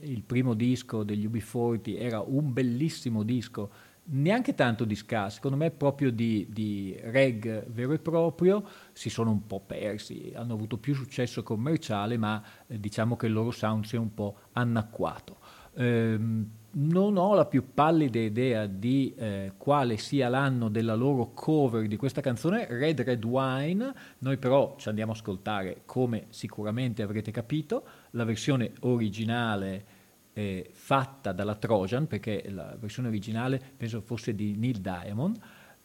il 0.00 0.22
primo 0.22 0.54
disco 0.54 1.02
degli 1.02 1.28
UB40, 1.28 1.98
era 1.98 2.20
un 2.20 2.50
bellissimo 2.52 3.22
disco, 3.24 3.70
neanche 4.04 4.54
tanto 4.54 4.84
di 4.84 4.94
ska, 4.94 5.30
secondo 5.30 5.56
me 5.56 5.70
proprio 5.70 6.10
di, 6.10 6.46
di 6.50 6.96
reg 7.02 7.66
vero 7.68 7.92
e 7.92 7.98
proprio, 7.98 8.64
si 8.92 9.10
sono 9.10 9.30
un 9.30 9.46
po' 9.46 9.60
persi, 9.60 10.32
hanno 10.34 10.54
avuto 10.54 10.78
più 10.78 10.94
successo 10.94 11.42
commerciale, 11.42 12.16
ma 12.16 12.42
eh, 12.66 12.80
diciamo 12.80 13.16
che 13.16 13.26
il 13.26 13.32
loro 13.32 13.50
sound 13.50 13.84
si 13.84 13.96
è 13.96 13.98
un 13.98 14.12
po' 14.12 14.36
annacquato. 14.52 15.36
Ehm, 15.74 16.50
non 16.74 17.18
ho 17.18 17.34
la 17.34 17.44
più 17.44 17.74
pallida 17.74 18.18
idea 18.18 18.66
di 18.66 19.14
eh, 19.14 19.52
quale 19.58 19.98
sia 19.98 20.30
l'anno 20.30 20.70
della 20.70 20.94
loro 20.94 21.32
cover 21.34 21.86
di 21.86 21.96
questa 21.96 22.22
canzone, 22.22 22.66
Red 22.66 23.02
Red 23.02 23.24
Wine. 23.24 23.92
Noi 24.18 24.38
però 24.38 24.74
ci 24.78 24.88
andiamo 24.88 25.12
a 25.12 25.14
ascoltare, 25.14 25.82
come 25.84 26.26
sicuramente 26.30 27.02
avrete 27.02 27.30
capito, 27.30 27.84
la 28.12 28.24
versione 28.24 28.72
originale 28.80 29.91
eh, 30.32 30.70
fatta 30.72 31.32
dalla 31.32 31.54
Trojan, 31.54 32.06
perché 32.06 32.44
la 32.48 32.76
versione 32.78 33.08
originale 33.08 33.60
penso 33.76 34.00
fosse 34.00 34.34
di 34.34 34.56
Neil 34.56 34.78
Diamond, 34.78 35.38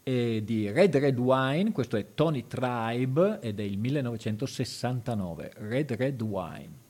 eh, 0.04 0.42
di 0.44 0.72
Red 0.72 0.96
Red 0.96 1.20
Wine, 1.20 1.72
questo 1.72 1.98
è 1.98 2.14
Tony 2.14 2.48
Tribe 2.48 3.40
ed 3.42 3.60
è 3.60 3.64
il 3.64 3.78
1969, 3.78 5.52
Red 5.58 5.92
Red 5.94 6.22
Wine. 6.22 6.86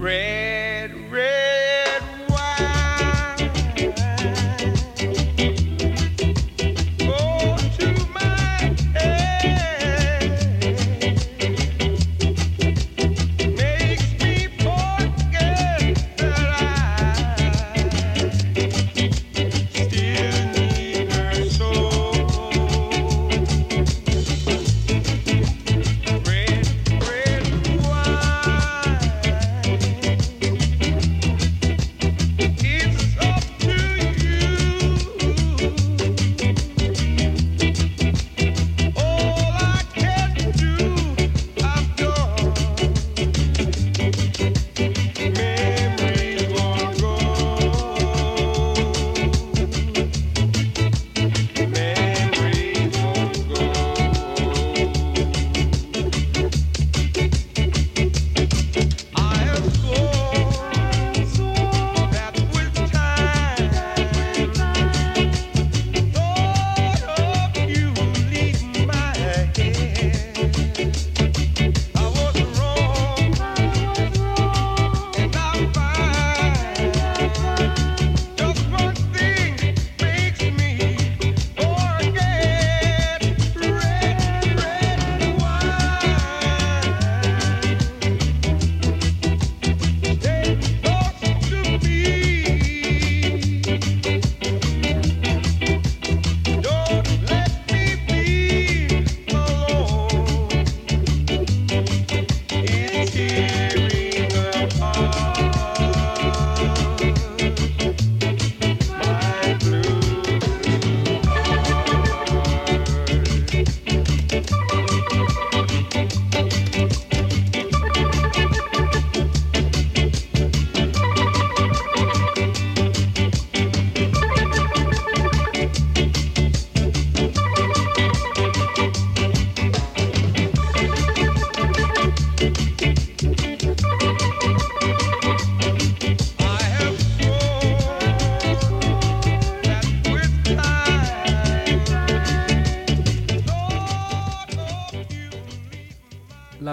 Red, 0.00 0.92
red. 1.10 1.47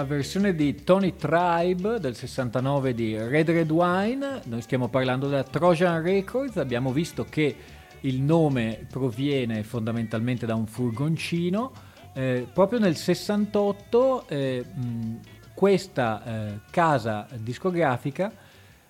Versione 0.06 0.54
di 0.54 0.82
Tony 0.82 1.14
Tribe 1.16 2.00
del 2.00 2.14
69 2.14 2.94
di 2.94 3.18
Red 3.18 3.50
Red 3.50 3.70
Wine, 3.70 4.40
noi 4.44 4.62
stiamo 4.62 4.88
parlando 4.88 5.28
della 5.28 5.42
Trojan 5.42 6.02
Records, 6.02 6.56
abbiamo 6.56 6.92
visto 6.92 7.26
che 7.28 7.54
il 8.00 8.22
nome 8.22 8.86
proviene 8.90 9.62
fondamentalmente 9.64 10.46
da 10.46 10.54
un 10.54 10.66
furgoncino, 10.66 11.72
eh, 12.14 12.46
proprio 12.50 12.78
nel 12.78 12.96
68 12.96 14.28
eh, 14.28 14.64
mh, 14.64 15.20
questa 15.54 16.24
eh, 16.24 16.60
casa 16.70 17.26
discografica 17.38 18.32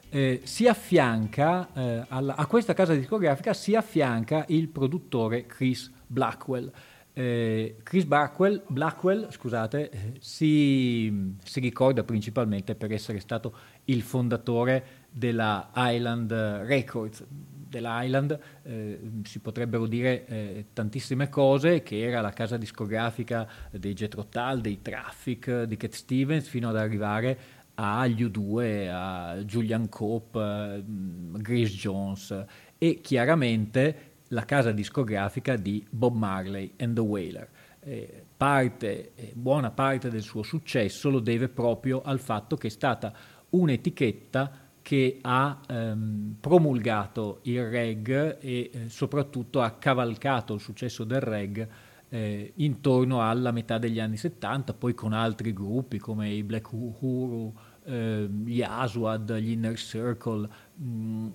eh, 0.09 0.43
si 0.45 0.69
affianca, 0.69 1.69
eh, 1.75 2.05
alla- 2.09 2.37
a 2.37 2.47
questa 2.47 2.75
casa 2.75 2.95
discografica 2.95 3.53
si 3.55 3.75
affianca 3.75 4.45
il 4.49 4.69
produttore 4.69 5.47
Chris 5.47 5.91
Blackwell. 6.07 6.71
Eh, 7.19 7.77
Chris 7.83 8.05
Blackwell, 8.05 8.63
Blackwell 8.67 9.31
scusate, 9.31 9.89
eh, 9.89 10.13
si, 10.19 11.35
si 11.43 11.61
ricorda 11.61 12.05
principalmente 12.05 12.75
per 12.75 12.93
essere 12.93 13.21
stato 13.21 13.57
il 13.85 14.03
fondatore 14.03 14.85
della 15.11 15.71
Island 15.75 16.31
Records. 16.31 17.25
Della 17.27 18.03
Island 18.03 18.39
eh, 18.65 19.01
si 19.23 19.39
potrebbero 19.39 19.87
dire 19.87 20.27
eh, 20.27 20.67
tantissime 20.75 21.31
cose, 21.31 21.83
che 21.83 22.03
era 22.03 22.21
la 22.21 22.33
casa 22.33 22.59
discografica 22.59 23.49
dei 23.71 23.95
Jethro 23.95 24.27
Tull, 24.27 24.61
dei 24.61 24.83
Traffic, 24.83 25.63
di 25.63 25.77
Cat 25.79 25.93
Stevens, 25.95 26.47
fino 26.49 26.69
ad 26.69 26.77
arrivare 26.77 27.39
agli 27.77 28.25
U2, 28.25 28.91
a 28.93 29.37
Julian 29.37 29.89
Cope, 29.89 30.39
eh, 30.39 30.83
Grace 30.85 31.75
Jones 31.75 32.45
e 32.77 33.01
chiaramente 33.01 34.16
la 34.29 34.45
casa 34.45 34.73
discografica 34.73 35.57
di 35.57 35.85
Bob 35.89 36.15
Marley 36.17 36.73
and 36.79 36.95
the 36.95 37.01
Wailer. 37.01 37.49
Eh, 37.81 38.25
parte, 38.37 39.13
eh, 39.15 39.33
buona 39.35 39.71
parte 39.71 40.11
del 40.11 40.23
suo 40.23 40.43
successo 40.43 41.09
lo 41.09 41.21
deve 41.21 41.49
proprio 41.49 42.03
al 42.03 42.19
fatto 42.19 42.57
che 42.57 42.67
è 42.67 42.71
stata 42.71 43.13
un'etichetta 43.51 44.65
che 44.83 45.19
ha 45.21 45.61
ehm, 45.67 46.37
promulgato 46.41 47.41
il 47.43 47.69
reg 47.69 48.39
e 48.41 48.71
eh, 48.73 48.89
soprattutto 48.89 49.61
ha 49.61 49.73
cavalcato 49.73 50.55
il 50.55 50.61
successo 50.61 51.05
del 51.05 51.21
reg 51.21 51.69
eh, 52.09 52.53
intorno 52.57 53.29
alla 53.29 53.51
metà 53.51 53.79
degli 53.79 53.99
anni 53.99 54.17
70, 54.17 54.75
poi 54.75 54.95
con 54.95 55.13
altri 55.13 55.53
gruppi 55.53 55.99
come 55.99 56.31
i 56.31 56.43
Black 56.43 56.73
Uhuru, 56.73 57.53
eh, 57.85 58.29
gli 58.29 58.63
Aswad, 58.63 59.35
gli 59.37 59.51
Inner 59.51 59.77
Circle. 59.77 60.49
mh, 60.75 61.29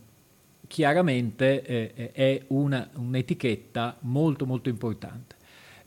chiaramente 0.71 1.63
eh, 1.63 2.11
è 2.13 2.43
una- 2.47 2.89
un'etichetta 2.95 3.97
molto 4.01 4.45
molto 4.45 4.69
importante. 4.69 5.35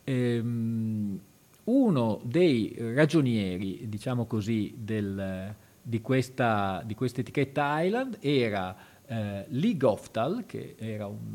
Ehm, 0.05 1.19
uno 1.65 2.21
dei 2.23 2.77
ragionieri, 2.79 3.89
diciamo 3.89 4.27
così, 4.27 4.75
del- 4.77 5.55
di, 5.81 6.01
questa, 6.03 6.83
di 6.85 6.95
questa 6.95 7.21
etichetta 7.23 7.81
Island 7.83 8.19
era 8.21 8.77
eh, 9.07 9.47
Lee 9.49 9.77
Goftal, 9.79 10.45
che 10.47 10.75
era 10.79 11.07
un, 11.07 11.35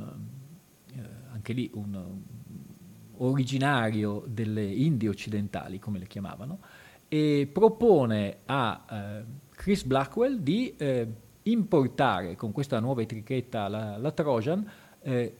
eh, 0.96 1.00
anche 1.32 1.54
lì 1.54 1.72
un, 1.74 1.96
un 1.96 2.22
originario 3.18 4.24
delle 4.28 4.64
Indie 4.64 5.10
occidentali, 5.10 5.80
come 5.80 5.98
le 5.98 6.06
chiamavano, 6.08 6.60
e 7.08 7.50
propone 7.52 8.38
a 8.46 8.86
eh, 8.92 9.24
Chris 9.56 9.84
Blackwell 9.84 10.38
di 10.38 10.74
eh, 10.78 11.08
importare 11.52 12.36
con 12.36 12.52
questa 12.52 12.80
nuova 12.80 13.02
etichetta, 13.02 13.68
la, 13.68 13.98
la 13.98 14.12
Trojan, 14.12 14.70
eh, 15.02 15.36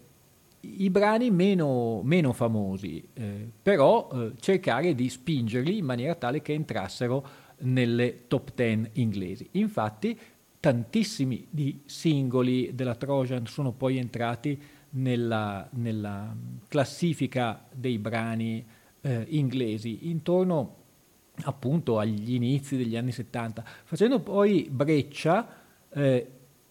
i 0.62 0.90
brani 0.90 1.32
meno, 1.32 2.02
meno 2.04 2.34
famosi, 2.34 3.08
eh, 3.14 3.50
però 3.62 4.10
eh, 4.12 4.32
cercare 4.40 4.94
di 4.94 5.10
spingerli 5.10 5.78
in 5.78 5.86
maniera 5.86 6.16
tale 6.16 6.42
che 6.42 6.54
entrassero 6.54 7.48
nelle 7.60 8.28
top 8.28 8.52
10 8.54 8.90
inglesi. 8.94 9.48
Infatti, 9.52 10.18
tantissimi 10.60 11.48
di 11.50 11.82
singoli 11.86 12.72
della 12.74 12.96
Trojan 12.96 13.46
sono 13.46 13.72
poi 13.72 13.98
entrati 13.98 14.62
nella, 14.92 15.68
nella 15.74 16.36
classifica 16.68 17.66
dei 17.74 17.98
brani 17.98 18.66
eh, 19.02 19.26
inglesi 19.30 20.10
intorno 20.10 20.76
appunto 21.44 22.00
agli 22.00 22.34
inizi 22.34 22.76
degli 22.76 22.98
anni 22.98 23.14
70, 23.14 23.64
facendo 23.86 24.20
poi 24.20 24.68
breccia 24.70 25.59
eh, 25.94 26.28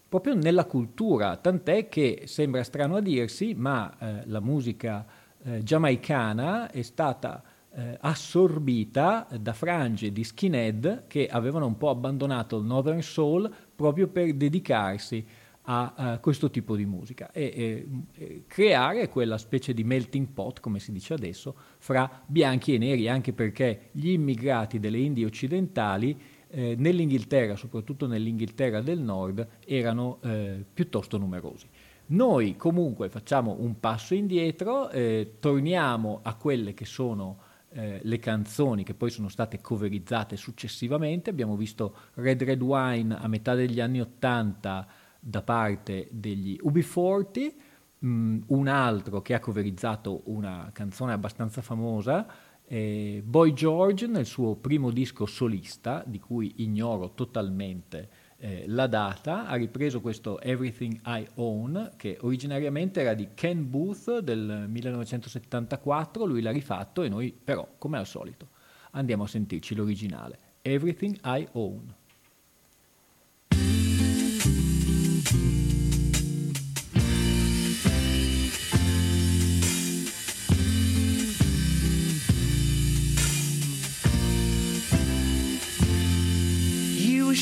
proprio 0.08 0.34
nella 0.34 0.64
cultura, 0.64 1.36
tant'è 1.36 1.88
che 1.88 2.22
sembra 2.24 2.62
strano 2.62 2.96
a 2.96 3.00
dirsi, 3.00 3.54
ma 3.54 3.96
eh, 3.98 4.22
la 4.26 4.40
musica 4.40 5.06
eh, 5.42 5.62
giamaicana 5.62 6.70
è 6.70 6.82
stata 6.82 7.42
eh, 7.70 7.96
assorbita 8.00 9.28
da 9.38 9.52
frange 9.52 10.10
di 10.10 10.24
skinhead 10.24 11.06
che 11.06 11.26
avevano 11.26 11.66
un 11.66 11.76
po' 11.76 11.90
abbandonato 11.90 12.56
il 12.58 12.64
Northern 12.64 13.02
Soul 13.02 13.52
proprio 13.74 14.08
per 14.08 14.34
dedicarsi 14.34 15.24
a, 15.70 15.92
a 15.94 16.18
questo 16.18 16.50
tipo 16.50 16.74
di 16.74 16.86
musica 16.86 17.30
e, 17.30 17.52
e, 17.54 17.88
e 18.14 18.44
creare 18.46 19.08
quella 19.08 19.36
specie 19.36 19.74
di 19.74 19.84
melting 19.84 20.28
pot, 20.28 20.60
come 20.60 20.78
si 20.78 20.92
dice 20.92 21.12
adesso, 21.12 21.54
fra 21.78 22.22
bianchi 22.26 22.74
e 22.74 22.78
neri, 22.78 23.08
anche 23.08 23.34
perché 23.34 23.90
gli 23.92 24.10
immigrati 24.10 24.80
delle 24.80 24.98
Indie 24.98 25.26
occidentali 25.26 26.18
eh, 26.50 26.74
nell'Inghilterra, 26.78 27.56
soprattutto 27.56 28.06
nell'Inghilterra 28.06 28.80
del 28.80 29.00
Nord, 29.00 29.46
erano 29.66 30.18
eh, 30.22 30.64
piuttosto 30.72 31.18
numerosi. 31.18 31.68
Noi 32.10 32.56
comunque 32.56 33.10
facciamo 33.10 33.56
un 33.58 33.78
passo 33.80 34.14
indietro, 34.14 34.88
eh, 34.90 35.34
torniamo 35.40 36.20
a 36.22 36.34
quelle 36.34 36.72
che 36.72 36.86
sono 36.86 37.38
eh, 37.70 38.00
le 38.02 38.18
canzoni 38.18 38.82
che 38.82 38.94
poi 38.94 39.10
sono 39.10 39.28
state 39.28 39.60
coverizzate 39.60 40.36
successivamente. 40.36 41.28
Abbiamo 41.28 41.54
visto 41.54 41.94
Red 42.14 42.42
Red 42.42 42.62
Wine 42.62 43.14
a 43.14 43.28
metà 43.28 43.54
degli 43.54 43.78
anni 43.78 44.00
Ottanta 44.00 44.86
da 45.20 45.42
parte 45.42 46.08
degli 46.10 46.58
UB40, 46.64 47.52
mh, 47.98 48.38
un 48.46 48.68
altro 48.68 49.20
che 49.20 49.34
ha 49.34 49.40
coverizzato 49.40 50.22
una 50.26 50.70
canzone 50.72 51.12
abbastanza 51.12 51.60
famosa, 51.60 52.26
eh, 52.68 53.22
Boy 53.24 53.54
George 53.54 54.06
nel 54.06 54.26
suo 54.26 54.54
primo 54.56 54.90
disco 54.90 55.24
solista, 55.24 56.04
di 56.06 56.20
cui 56.20 56.54
ignoro 56.56 57.14
totalmente 57.14 58.08
eh, 58.38 58.64
la 58.66 58.86
data, 58.86 59.46
ha 59.46 59.54
ripreso 59.56 60.00
questo 60.00 60.38
Everything 60.40 61.00
I 61.06 61.26
Own, 61.36 61.92
che 61.96 62.18
originariamente 62.20 63.00
era 63.00 63.14
di 63.14 63.28
Ken 63.34 63.68
Booth 63.68 64.18
del 64.18 64.66
1974, 64.68 66.24
lui 66.24 66.42
l'ha 66.42 66.52
rifatto 66.52 67.02
e 67.02 67.08
noi 67.08 67.32
però, 67.32 67.66
come 67.78 67.96
al 67.98 68.06
solito, 68.06 68.50
andiamo 68.92 69.24
a 69.24 69.28
sentirci 69.28 69.74
l'originale, 69.74 70.38
Everything 70.62 71.18
I 71.24 71.48
Own. 71.52 71.94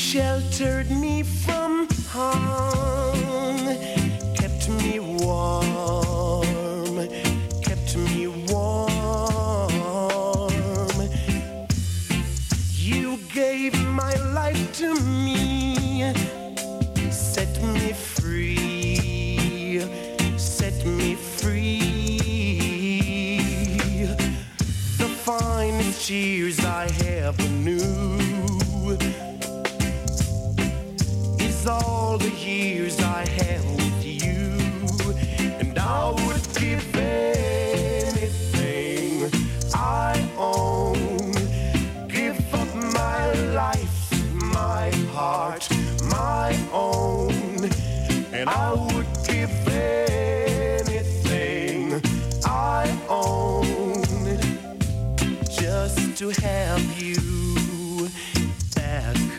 Sheltered 0.07 0.89
me 0.89 1.21
from 1.21 1.85
harm, 2.07 3.96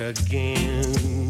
again. 0.01 1.28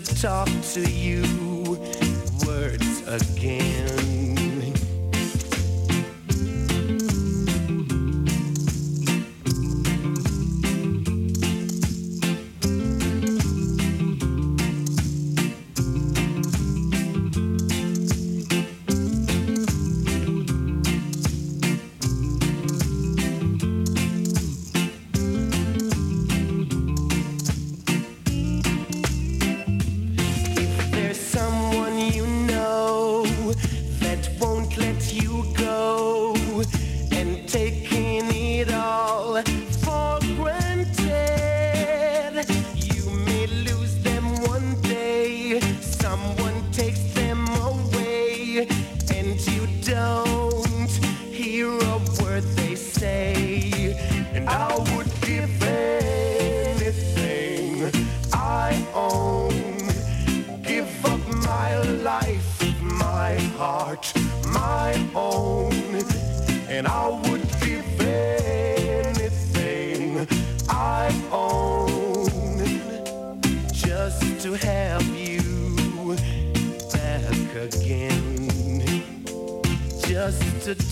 To 0.00 0.14
talk 0.20 0.48
to 0.62 0.80
you 0.90 1.22
words 2.44 3.02
again. 3.08 3.95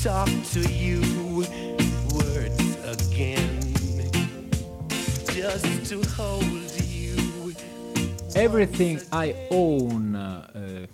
Talk 0.05 0.29
to 0.53 0.61
you 0.69 1.01
words 2.13 2.77
again, 2.85 3.59
just 5.33 5.65
to 5.89 6.03
hold 6.15 6.45
you. 6.87 7.55
Everything 8.35 9.01
I 9.13 9.35
Own, 9.49 10.15
eh, 10.53 10.87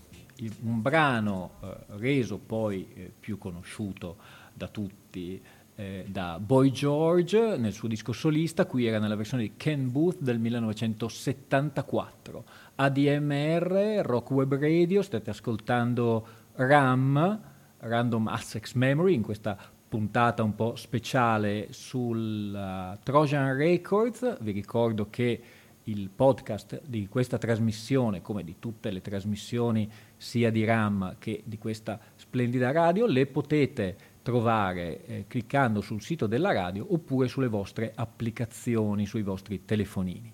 un 0.63 0.81
brano 0.81 1.51
eh, 1.61 1.77
reso 1.97 2.39
poi 2.39 2.87
eh, 2.95 3.13
più 3.19 3.37
conosciuto 3.37 4.19
da 4.55 4.69
tutti 4.69 5.43
eh, 5.75 6.05
da 6.07 6.39
Boy 6.39 6.71
George 6.71 7.57
nel 7.57 7.73
suo 7.73 7.89
disco 7.89 8.13
solista, 8.13 8.65
qui 8.65 8.87
era 8.87 9.01
nella 9.01 9.17
versione 9.17 9.43
di 9.43 9.55
Ken 9.57 9.91
Booth 9.91 10.21
del 10.21 10.39
1974. 10.39 12.45
ADMR, 12.77 14.03
Rock 14.05 14.31
Web 14.31 14.55
Radio, 14.55 15.03
state 15.03 15.31
ascoltando 15.31 16.27
RAM, 16.55 17.50
Random 17.81 18.29
Access 18.29 18.75
Memory, 18.75 19.15
in 19.15 19.23
questa 19.23 19.57
puntata 19.89 20.43
un 20.43 20.55
po' 20.55 20.77
speciale 20.77 21.69
sul 21.71 22.53
uh, 22.55 22.99
Trojan 23.03 23.57
Records. 23.57 24.39
Vi 24.41 24.53
ricordo 24.53 25.09
che 25.11 25.43
il 25.85 26.11
podcast 26.11 26.83
di 26.87 27.09
questa 27.09 27.39
trasmissione, 27.39 28.23
come 28.23 28.45
di 28.45 28.57
tutte 28.59 28.91
le 28.91 29.01
trasmissioni 29.01 29.91
sia 30.17 30.51
di 30.51 30.65
RAM 30.65 31.17
che 31.19 31.43
di 31.45 31.59
questa 31.59 31.99
splendida 32.15 32.71
radio, 32.71 33.07
le 33.07 33.27
potete 33.27 33.97
trovare 34.23 35.05
eh, 35.07 35.25
cliccando 35.27 35.81
sul 35.81 36.03
sito 36.03 36.27
della 36.27 36.53
radio 36.53 36.87
oppure 36.93 37.27
sulle 37.27 37.49
vostre 37.49 37.93
applicazioni, 37.95 39.07
sui 39.07 39.23
vostri 39.23 39.65
telefonini. 39.65 40.33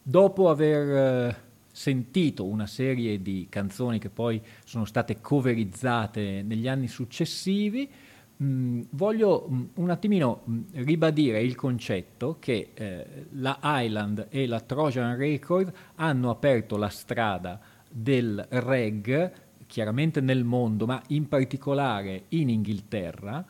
Dopo 0.00 0.48
aver 0.48 0.88
eh, 0.88 1.36
sentito 1.74 2.44
una 2.44 2.68
serie 2.68 3.20
di 3.20 3.48
canzoni 3.50 3.98
che 3.98 4.08
poi 4.08 4.40
sono 4.64 4.84
state 4.84 5.20
coverizzate 5.20 6.42
negli 6.46 6.68
anni 6.68 6.86
successivi, 6.86 7.90
mh, 8.36 8.44
mm, 8.44 8.80
voglio 8.90 9.46
mh, 9.48 9.54
mm, 9.54 9.64
un 9.74 9.90
attimino 9.90 10.42
mh, 10.44 10.60
ribadire 10.84 11.42
il 11.42 11.56
concetto 11.56 12.36
che 12.38 12.70
eh, 12.74 13.06
la 13.32 13.58
Island 13.60 14.28
e 14.30 14.46
la 14.46 14.60
Trojan 14.60 15.16
Record 15.16 15.72
hanno 15.96 16.30
aperto 16.30 16.76
la 16.76 16.88
strada 16.88 17.60
del 17.90 18.46
reg 18.50 19.32
chiaramente 19.66 20.20
nel 20.20 20.44
mondo, 20.44 20.86
ma 20.86 21.02
in 21.08 21.26
particolare 21.26 22.26
in 22.28 22.50
Inghilterra, 22.50 23.44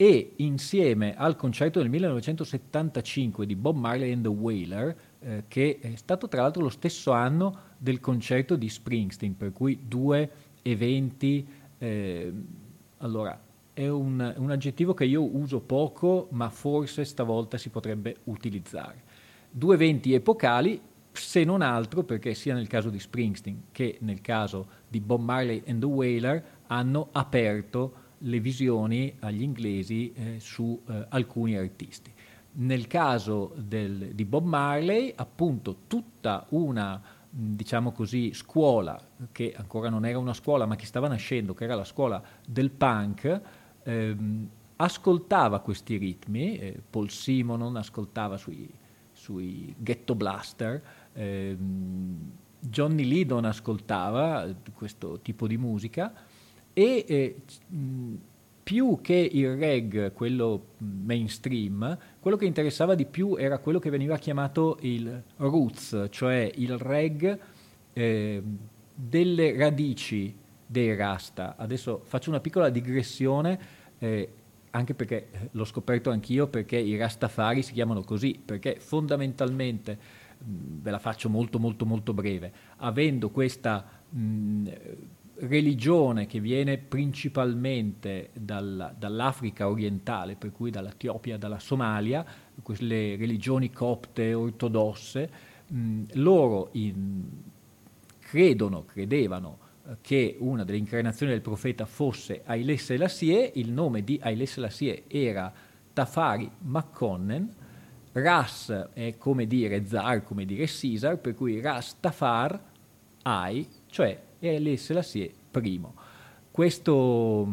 e 0.00 0.32
insieme 0.36 1.14
al 1.14 1.36
concerto 1.36 1.78
del 1.78 1.90
1975 1.90 3.44
di 3.44 3.54
Bob 3.54 3.76
Marley 3.76 4.12
and 4.12 4.22
the 4.22 4.30
Wailer, 4.30 4.96
eh, 5.18 5.44
che 5.46 5.78
è 5.78 5.94
stato 5.94 6.26
tra 6.26 6.40
l'altro 6.40 6.62
lo 6.62 6.70
stesso 6.70 7.12
anno 7.12 7.58
del 7.76 8.00
concerto 8.00 8.56
di 8.56 8.70
Springsteen, 8.70 9.36
per 9.36 9.52
cui 9.52 9.80
due 9.86 10.30
eventi, 10.62 11.46
eh, 11.76 12.32
allora 12.96 13.38
è 13.74 13.88
un, 13.88 14.34
un 14.38 14.50
aggettivo 14.50 14.94
che 14.94 15.04
io 15.04 15.22
uso 15.36 15.60
poco, 15.60 16.28
ma 16.30 16.48
forse 16.48 17.04
stavolta 17.04 17.58
si 17.58 17.68
potrebbe 17.68 18.20
utilizzare. 18.24 19.02
Due 19.50 19.74
eventi 19.74 20.14
epocali 20.14 20.80
se 21.12 21.44
non 21.44 21.60
altro 21.60 22.04
perché 22.04 22.32
sia 22.32 22.54
nel 22.54 22.68
caso 22.68 22.88
di 22.88 22.98
Springsteen 22.98 23.64
che 23.70 23.98
nel 24.00 24.22
caso 24.22 24.66
di 24.88 25.00
Bob 25.00 25.20
Marley 25.20 25.62
and 25.66 25.80
the 25.80 25.86
Wailer 25.86 26.42
hanno 26.68 27.08
aperto 27.12 27.99
le 28.22 28.40
visioni 28.40 29.14
agli 29.20 29.42
inglesi 29.42 30.12
eh, 30.12 30.36
su 30.40 30.80
eh, 30.88 31.06
alcuni 31.08 31.56
artisti. 31.56 32.12
Nel 32.52 32.86
caso 32.86 33.54
del, 33.56 34.14
di 34.14 34.24
Bob 34.24 34.44
Marley, 34.44 35.12
appunto, 35.14 35.82
tutta 35.86 36.46
una 36.50 37.00
diciamo 37.32 37.92
così, 37.92 38.32
scuola 38.34 39.00
che 39.30 39.54
ancora 39.56 39.88
non 39.88 40.04
era 40.04 40.18
una 40.18 40.34
scuola 40.34 40.66
ma 40.66 40.74
che 40.74 40.84
stava 40.84 41.06
nascendo, 41.06 41.54
che 41.54 41.64
era 41.64 41.76
la 41.76 41.84
scuola 41.84 42.20
del 42.44 42.70
punk, 42.70 43.40
ehm, 43.84 44.48
ascoltava 44.76 45.60
questi 45.60 45.96
ritmi, 45.96 46.58
eh, 46.58 46.82
Paul 46.90 47.08
Simonon 47.08 47.76
ascoltava 47.76 48.36
sui, 48.36 48.68
sui 49.12 49.72
Ghetto 49.78 50.16
Blaster, 50.16 50.82
eh, 51.12 51.56
Johnny 52.58 53.04
Lydon 53.04 53.44
ascoltava 53.44 54.46
questo 54.74 55.20
tipo 55.20 55.46
di 55.46 55.56
musica 55.56 56.12
e 56.80 57.04
eh, 57.06 57.36
più 58.62 59.00
che 59.02 59.28
il 59.30 59.54
reg, 59.54 60.14
quello 60.14 60.68
mainstream, 60.78 61.98
quello 62.18 62.38
che 62.38 62.46
interessava 62.46 62.94
di 62.94 63.04
più 63.04 63.36
era 63.36 63.58
quello 63.58 63.78
che 63.78 63.90
veniva 63.90 64.16
chiamato 64.16 64.78
il 64.80 65.22
roots, 65.36 66.06
cioè 66.08 66.50
il 66.54 66.78
reg 66.78 67.38
eh, 67.92 68.42
delle 68.94 69.56
radici 69.58 70.34
dei 70.64 70.96
rasta. 70.96 71.56
Adesso 71.58 72.00
faccio 72.04 72.30
una 72.30 72.40
piccola 72.40 72.70
digressione, 72.70 73.60
eh, 73.98 74.32
anche 74.70 74.94
perché 74.94 75.50
l'ho 75.50 75.64
scoperto 75.64 76.08
anch'io, 76.08 76.46
perché 76.46 76.78
i 76.78 76.96
rastafari 76.96 77.60
si 77.60 77.74
chiamano 77.74 78.04
così, 78.04 78.40
perché 78.42 78.76
fondamentalmente 78.80 79.98
ve 80.38 80.90
la 80.90 80.98
faccio 80.98 81.28
molto 81.28 81.58
molto 81.58 81.84
molto 81.84 82.14
breve, 82.14 82.50
avendo 82.78 83.28
questa 83.28 83.86
mh, 84.08 84.68
religione 85.40 86.26
che 86.26 86.40
viene 86.40 86.76
principalmente 86.78 88.30
dal, 88.32 88.94
dall'Africa 88.98 89.68
orientale, 89.68 90.36
per 90.36 90.52
cui 90.52 90.70
dall'Etiopia, 90.70 91.38
dalla 91.38 91.58
Somalia, 91.58 92.24
quelle 92.62 93.16
religioni 93.16 93.70
copte 93.70 94.34
ortodosse, 94.34 95.30
mh, 95.66 96.02
loro 96.14 96.68
in, 96.72 97.24
credono, 98.18 98.84
credevano 98.84 99.58
eh, 99.86 99.96
che 100.00 100.36
una 100.40 100.64
delle 100.64 100.78
incarnazioni 100.78 101.32
del 101.32 101.40
profeta 101.40 101.86
fosse 101.86 102.42
Haile 102.44 102.76
Selassie, 102.76 103.52
il 103.54 103.70
nome 103.70 104.04
di 104.04 104.18
Haile 104.22 104.46
Selassie 104.46 105.04
era 105.08 105.52
Tafari 105.92 106.50
Makonnen, 106.58 107.54
Ras 108.12 108.88
è 108.92 109.16
come 109.16 109.46
dire 109.46 109.86
zar, 109.86 110.24
come 110.24 110.44
dire 110.44 110.66
Caesar, 110.66 111.18
per 111.18 111.34
cui 111.34 111.60
Ras 111.60 111.96
Tafar 112.00 112.68
Ai, 113.22 113.66
cioè 113.88 114.28
Haile 114.40 114.76
Selassie 114.76 115.32
I. 115.52 115.80
Questo, 116.50 117.48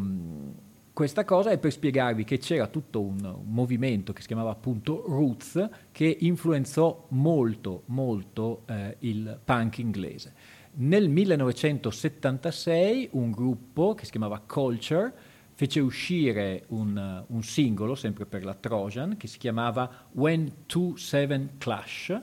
questa 0.94 1.26
cosa 1.26 1.52
è 1.52 1.58
per 1.58 1.72
spiegarvi 1.72 2.24
che 2.24 2.40
c'era 2.40 2.68
tutto 2.68 3.02
un, 3.02 3.42
movimento 3.46 4.14
che 4.14 4.22
si 4.22 4.28
chiamava 4.28 4.52
appunto 4.52 5.04
Roots 5.08 5.70
che 5.92 6.18
influenzò 6.22 7.06
molto, 7.10 7.84
molto 7.86 8.64
eh, 8.68 8.96
il 9.00 9.40
punk 9.44 9.78
inglese. 9.78 10.56
Nel 10.80 11.10
1976 11.10 13.10
un 13.14 13.32
gruppo 13.32 13.96
che 13.96 14.06
si 14.06 14.12
chiamava 14.12 14.40
Culture 14.40 15.12
fece 15.54 15.80
uscire 15.80 16.66
un, 16.68 17.24
un, 17.26 17.42
singolo, 17.42 17.96
sempre 17.96 18.28
per 18.28 18.46
la 18.46 18.54
Trojan, 18.54 19.18
che 19.18 19.26
si 19.26 19.40
chiamava 19.40 19.90
When 20.12 20.68
Two 20.68 20.96
Seven 20.98 21.54
Clash, 21.58 22.22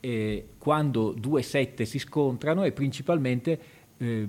eh, 0.00 0.48
quando 0.58 1.12
due 1.12 1.42
sette 1.42 1.84
si 1.84 2.00
scontrano 2.00 2.64
e 2.64 2.72
principalmente 2.72 3.60
eh, 3.96 4.28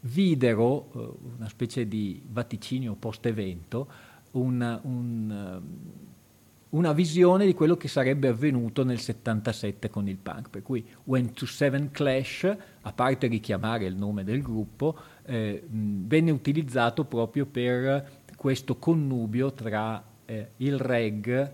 videro, 0.00 0.90
eh, 0.94 1.34
una 1.38 1.48
specie 1.48 1.86
di 1.88 2.22
vaticinio 2.28 2.94
post-evento, 2.94 3.88
un, 4.32 4.80
un 4.82 5.62
una 6.76 6.92
visione 6.92 7.46
di 7.46 7.54
quello 7.54 7.76
che 7.76 7.88
sarebbe 7.88 8.28
avvenuto 8.28 8.84
nel 8.84 8.98
77 8.98 9.88
con 9.88 10.08
il 10.08 10.18
punk. 10.18 10.50
Per 10.50 10.62
cui 10.62 10.84
When 11.04 11.32
to 11.32 11.46
Seven 11.46 11.90
Clash, 11.90 12.56
a 12.82 12.92
parte 12.92 13.28
richiamare 13.28 13.86
il 13.86 13.96
nome 13.96 14.24
del 14.24 14.42
gruppo, 14.42 14.96
eh, 15.24 15.62
venne 15.66 16.30
utilizzato 16.30 17.04
proprio 17.04 17.46
per 17.46 18.24
questo 18.36 18.76
connubio 18.76 19.52
tra 19.52 20.02
eh, 20.26 20.50
il 20.58 20.78
reg, 20.78 21.52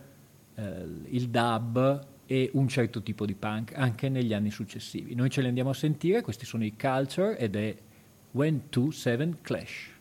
eh, 0.55 0.87
il 1.05 1.29
dub 1.29 2.11
e 2.27 2.51
un 2.55 2.69
certo 2.69 3.03
tipo 3.03 3.27
di 3.27 3.35
punk 3.35 3.73
anche 3.75 4.09
negli 4.09 4.33
anni 4.33 4.51
successivi. 4.51 5.15
Noi 5.15 5.31
ce 5.31 5.41
li 5.41 5.49
andiamo 5.49 5.71
a 5.71 5.75
sentire, 5.75 6.23
questi 6.23 6.47
sono 6.47 6.65
i 6.65 6.75
Culture 6.77 7.39
ed 7.39 7.57
è 7.57 7.77
When 8.33 8.69
to 8.71 8.91
Seven 8.91 9.39
Clash. 9.43 9.92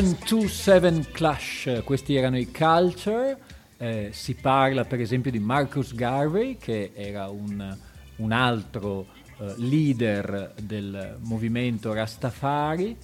227 0.00 1.10
Clash, 1.10 1.82
questi 1.82 2.14
erano 2.14 2.38
i 2.38 2.52
Culture, 2.52 3.36
eh, 3.78 4.10
si 4.12 4.34
parla 4.34 4.84
per 4.84 5.00
esempio 5.00 5.32
di 5.32 5.40
Marcus 5.40 5.92
Garvey 5.92 6.56
che 6.56 6.92
era 6.94 7.28
un, 7.28 7.76
un 8.16 8.32
altro 8.32 9.06
eh, 9.38 9.54
leader 9.56 10.54
del 10.62 11.16
movimento 11.22 11.92
Rastafari, 11.92 12.96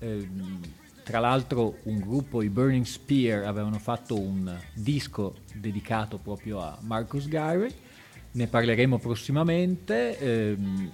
eh, 0.00 0.28
tra 1.04 1.20
l'altro 1.20 1.76
un 1.84 2.00
gruppo, 2.00 2.42
i 2.42 2.48
Burning 2.48 2.84
Spear, 2.84 3.44
avevano 3.44 3.78
fatto 3.78 4.18
un 4.18 4.52
disco 4.72 5.36
dedicato 5.54 6.18
proprio 6.18 6.60
a 6.62 6.76
Marcus 6.80 7.28
Garvey, 7.28 7.72
ne 8.32 8.46
parleremo 8.48 8.98
prossimamente. 8.98 10.18
Ehm, 10.18 10.92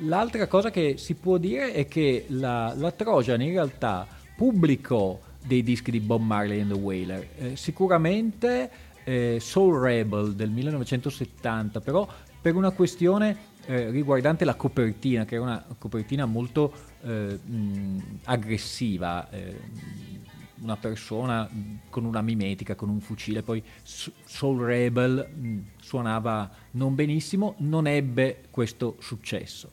l'altra 0.00 0.46
cosa 0.46 0.70
che 0.70 0.96
si 0.98 1.14
può 1.14 1.38
dire 1.38 1.72
è 1.72 1.88
che 1.88 2.26
la, 2.28 2.74
la 2.76 2.90
Trojan 2.90 3.40
in 3.40 3.52
realtà 3.52 4.18
pubblicò 4.40 5.20
dei 5.46 5.62
dischi 5.62 5.90
di 5.90 6.00
Bob 6.00 6.22
Marley 6.22 6.60
and 6.62 6.72
the 6.72 6.78
Wailer, 6.78 7.28
eh, 7.36 7.56
sicuramente 7.56 8.70
eh, 9.04 9.36
Soul 9.38 9.82
Rebel 9.82 10.32
del 10.34 10.48
1970, 10.48 11.82
però 11.82 12.08
per 12.40 12.54
una 12.54 12.70
questione 12.70 13.36
eh, 13.66 13.90
riguardante 13.90 14.46
la 14.46 14.54
copertina, 14.54 15.26
che 15.26 15.34
era 15.34 15.44
una 15.44 15.66
copertina 15.76 16.24
molto 16.24 16.72
eh, 17.02 17.38
mh, 17.44 18.20
aggressiva, 18.24 19.28
eh, 19.28 19.60
una 20.62 20.76
persona 20.76 21.46
con 21.90 22.06
una 22.06 22.22
mimetica, 22.22 22.74
con 22.74 22.88
un 22.88 23.00
fucile, 23.00 23.42
poi 23.42 23.62
Soul 23.82 24.64
Rebel 24.64 25.28
mh, 25.34 25.58
suonava 25.82 26.50
non 26.72 26.94
benissimo, 26.94 27.56
non 27.58 27.86
ebbe 27.86 28.44
questo 28.50 28.96
successo. 29.00 29.72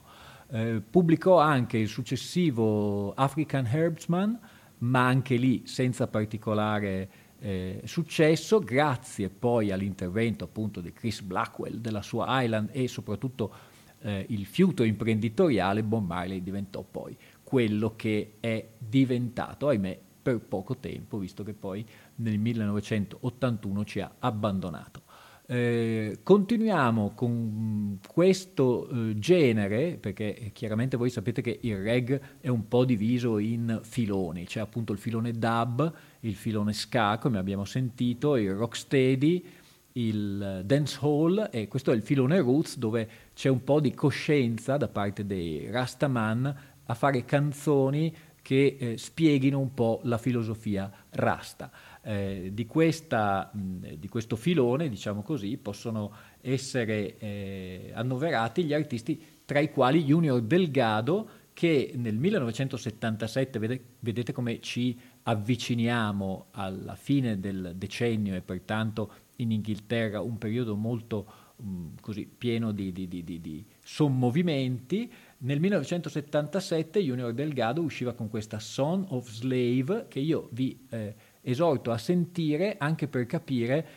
Eh, 0.49 0.81
pubblicò 0.81 1.39
anche 1.39 1.77
il 1.77 1.87
successivo 1.87 3.13
African 3.13 3.65
Herbsman, 3.65 4.55
ma 4.79 5.05
anche 5.05 5.35
lì 5.35 5.63
senza 5.65 6.07
particolare 6.07 7.09
eh, 7.39 7.81
successo, 7.85 8.59
grazie 8.59 9.29
poi 9.29 9.71
all'intervento 9.71 10.43
appunto 10.43 10.81
di 10.81 10.91
Chris 10.91 11.21
Blackwell 11.21 11.77
della 11.77 12.01
sua 12.01 12.41
Island 12.41 12.69
e 12.71 12.87
soprattutto 12.87 13.53
eh, 13.99 14.25
il 14.29 14.45
fiuto 14.45 14.83
imprenditoriale, 14.83 15.83
Bob 15.83 16.05
Marley 16.05 16.41
diventò 16.41 16.83
poi 16.83 17.17
quello 17.43 17.95
che 17.95 18.35
è 18.39 18.67
diventato, 18.77 19.67
ahimè, 19.67 19.99
per 20.21 20.39
poco 20.39 20.77
tempo, 20.77 21.17
visto 21.17 21.43
che 21.43 21.53
poi 21.53 21.85
nel 22.15 22.37
1981 22.37 23.85
ci 23.85 24.01
ha 24.01 24.15
abbandonato. 24.19 25.03
Eh, 25.49 26.19
continuiamo 26.23 27.13
con 27.15 27.99
questo 28.05 28.89
eh, 28.89 29.17
genere, 29.17 29.97
perché 29.97 30.51
chiaramente 30.51 30.97
voi 30.97 31.09
sapete 31.09 31.41
che 31.41 31.59
il 31.61 31.77
reg 31.77 32.19
è 32.41 32.49
un 32.49 32.67
po' 32.67 32.83
diviso 32.83 33.37
in 33.37 33.79
filoni, 33.81 34.43
c'è 34.43 34.59
appunto 34.59 34.91
il 34.91 34.99
filone 34.99 35.31
dub, 35.31 35.93
il 36.21 36.35
filone 36.35 36.73
ska, 36.73 37.17
come 37.17 37.37
abbiamo 37.37 37.63
sentito, 37.63 38.35
il 38.35 38.53
rocksteady, 38.55 39.45
il 39.93 40.63
dancehall 40.65 41.47
e 41.49 41.69
questo 41.69 41.93
è 41.93 41.95
il 41.95 42.03
filone 42.03 42.39
roots 42.39 42.77
dove 42.77 43.09
c'è 43.33 43.47
un 43.47 43.63
po' 43.63 43.79
di 43.79 43.93
coscienza 43.93 44.75
da 44.75 44.89
parte 44.89 45.25
dei 45.25 45.71
Rastaman 45.71 46.55
a 46.83 46.93
fare 46.93 47.23
canzoni 47.23 48.13
che 48.41 48.75
eh, 48.77 48.97
spieghino 48.97 49.57
un 49.57 49.73
po' 49.73 50.01
la 50.03 50.17
filosofia 50.17 50.91
rasta. 51.11 51.71
Eh, 52.07 52.51
di, 52.53 52.65
questa, 52.65 53.51
mh, 53.53 53.95
di, 53.95 54.07
questo 54.07 54.37
filone, 54.37 54.87
diciamo 54.87 55.23
così, 55.23 55.57
possono 55.57 56.13
essere 56.39 57.17
eh, 57.17 57.91
annoverati 57.93 58.63
gli 58.63 58.73
artisti 58.73 59.21
tra 59.43 59.59
i 59.59 59.69
quali 59.69 60.05
Junior 60.05 60.41
Delgado 60.41 61.29
che 61.51 61.91
nel 61.95 62.15
1977, 62.15 63.59
vede, 63.59 63.83
vedete 63.99 64.31
come 64.31 64.61
ci 64.61 64.97
avviciniamo 65.23 66.45
alla 66.51 66.95
fine 66.95 67.41
del 67.41 67.73
decennio 67.75 68.35
e 68.35 68.41
pertanto 68.41 69.11
in 69.37 69.51
Inghilterra 69.51 70.21
un 70.21 70.37
periodo 70.37 70.77
molto 70.77 71.25
mh, 71.57 71.87
così, 71.99 72.25
pieno 72.25 72.71
di, 72.71 72.91
di, 72.91 73.07
di, 73.07 73.23
di 73.23 73.65
sommovimenti, 73.83 75.11
nel 75.39 75.59
1977 75.59 77.01
Junior 77.01 77.33
Delgado 77.33 77.81
usciva 77.81 78.13
con 78.13 78.29
questa 78.29 78.59
Son 78.59 79.05
of 79.09 79.29
Slave 79.29 80.05
che 80.07 80.19
io 80.19 80.49
vi 80.51 80.85
eh, 80.89 81.15
esorto 81.49 81.91
a 81.91 81.97
sentire 81.97 82.75
anche 82.77 83.07
per 83.07 83.25
capire 83.25 83.87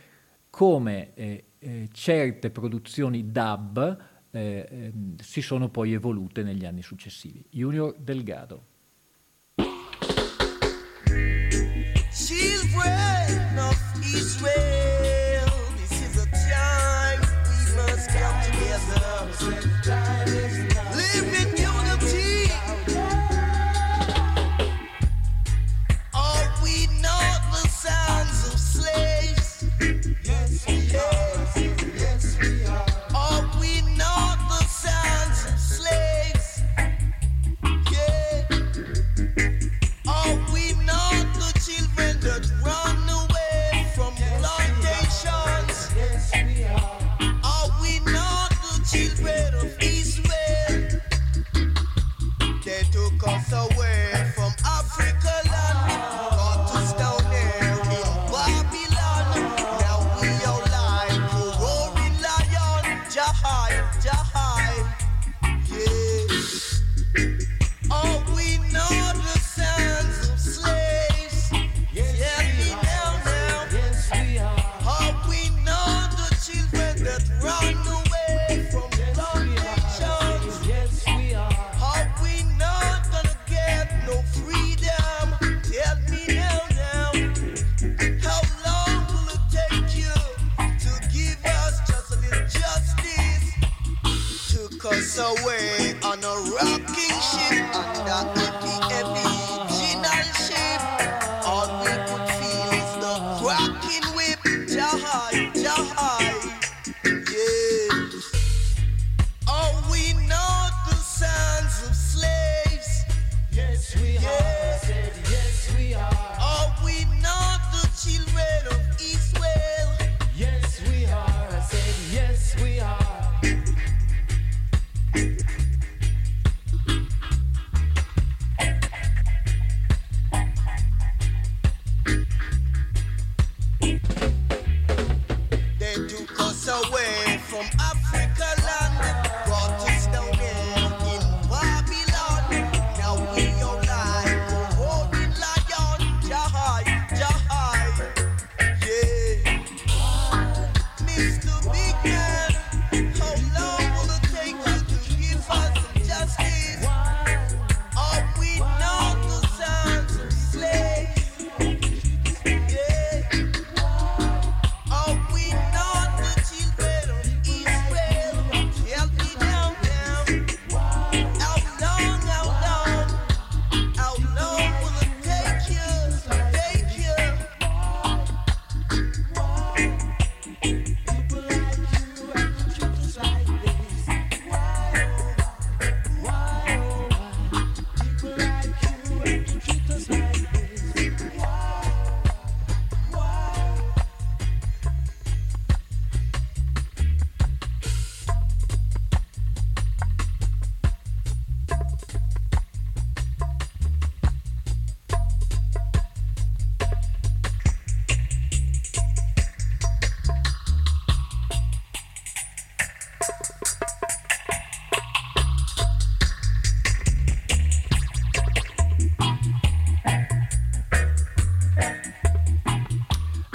come 0.50 1.14
eh, 1.14 1.44
eh, 1.58 1.88
certe 1.92 2.50
produzioni 2.50 3.32
dub 3.32 3.98
eh, 4.30 4.68
ehm, 4.70 5.16
si 5.18 5.42
sono 5.42 5.68
poi 5.68 5.92
evolute 5.92 6.44
negli 6.44 6.64
anni 6.64 6.82
successivi. 6.82 7.44
Junior 7.50 7.96
Delgado. 7.98 8.66
Children 12.12 13.10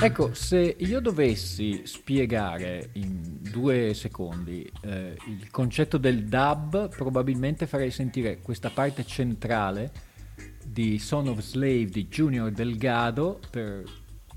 Ecco, 0.06 0.36
se 0.36 0.76
io 0.78 0.99
dovessi 0.99 1.82
spiegare 1.86 2.89
in 2.93 3.39
due 3.41 3.95
secondi 3.95 4.72
eh, 4.82 5.18
il 5.26 5.49
concetto 5.49 5.97
del 5.97 6.26
dub, 6.26 6.89
probabilmente 6.89 7.66
farei 7.66 7.89
sentire 7.89 8.39
questa 8.39 8.70
parte 8.70 9.03
centrale 9.03 9.91
di 10.64 10.99
Son 10.99 11.28
of 11.28 11.39
Slave 11.39 11.86
di 11.86 12.08
Junior 12.08 12.51
Delgado 12.51 13.39
per 13.49 13.84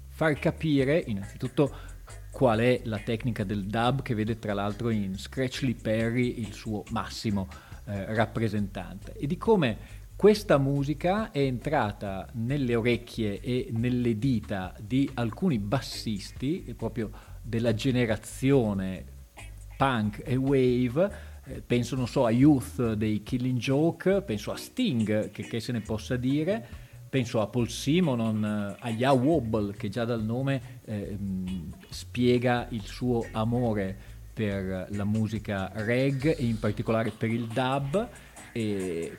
far 0.08 0.38
capire 0.38 1.04
innanzitutto 1.06 1.70
qual 2.30 2.60
è 2.60 2.80
la 2.84 3.00
tecnica 3.00 3.44
del 3.44 3.66
dub 3.66 4.00
che 4.00 4.14
vede 4.14 4.38
tra 4.38 4.54
l'altro 4.54 4.88
in 4.88 5.18
Scratchley 5.18 5.74
Perry 5.74 6.40
il 6.40 6.54
suo 6.54 6.82
massimo 6.92 7.46
eh, 7.84 8.14
rappresentante. 8.14 9.12
E 9.18 9.26
di 9.26 9.36
come 9.36 9.76
questa 10.18 10.58
musica 10.58 11.30
è 11.30 11.38
entrata 11.38 12.26
nelle 12.32 12.74
orecchie 12.74 13.38
e 13.38 13.68
nelle 13.70 14.18
dita 14.18 14.74
di 14.84 15.08
alcuni 15.14 15.60
bassisti, 15.60 16.74
proprio 16.76 17.12
della 17.40 17.72
generazione 17.72 19.04
punk 19.76 20.20
e 20.24 20.34
wave, 20.34 21.12
eh, 21.44 21.62
penso 21.64 21.94
non 21.94 22.08
so 22.08 22.26
a 22.26 22.32
Youth 22.32 22.94
dei 22.94 23.22
Killing 23.22 23.60
Joke, 23.60 24.22
penso 24.22 24.50
a 24.50 24.56
Sting, 24.56 25.30
che, 25.30 25.44
che 25.44 25.60
se 25.60 25.70
ne 25.70 25.82
possa 25.82 26.16
dire, 26.16 26.66
penso 27.08 27.40
a 27.40 27.46
Paul 27.46 27.68
Simonon, 27.68 28.44
eh, 28.44 28.76
a 28.76 28.90
Ya 28.90 29.12
Wobble, 29.12 29.72
che 29.76 29.88
già 29.88 30.04
dal 30.04 30.24
nome 30.24 30.80
eh, 30.84 31.16
mh, 31.16 31.74
spiega 31.90 32.66
il 32.70 32.82
suo 32.82 33.24
amore 33.30 33.96
per 34.34 34.88
la 34.90 35.04
musica 35.04 35.70
reg 35.74 36.26
e 36.36 36.44
in 36.44 36.58
particolare 36.58 37.12
per 37.16 37.30
il 37.30 37.46
dub. 37.46 38.08
E 38.50 39.16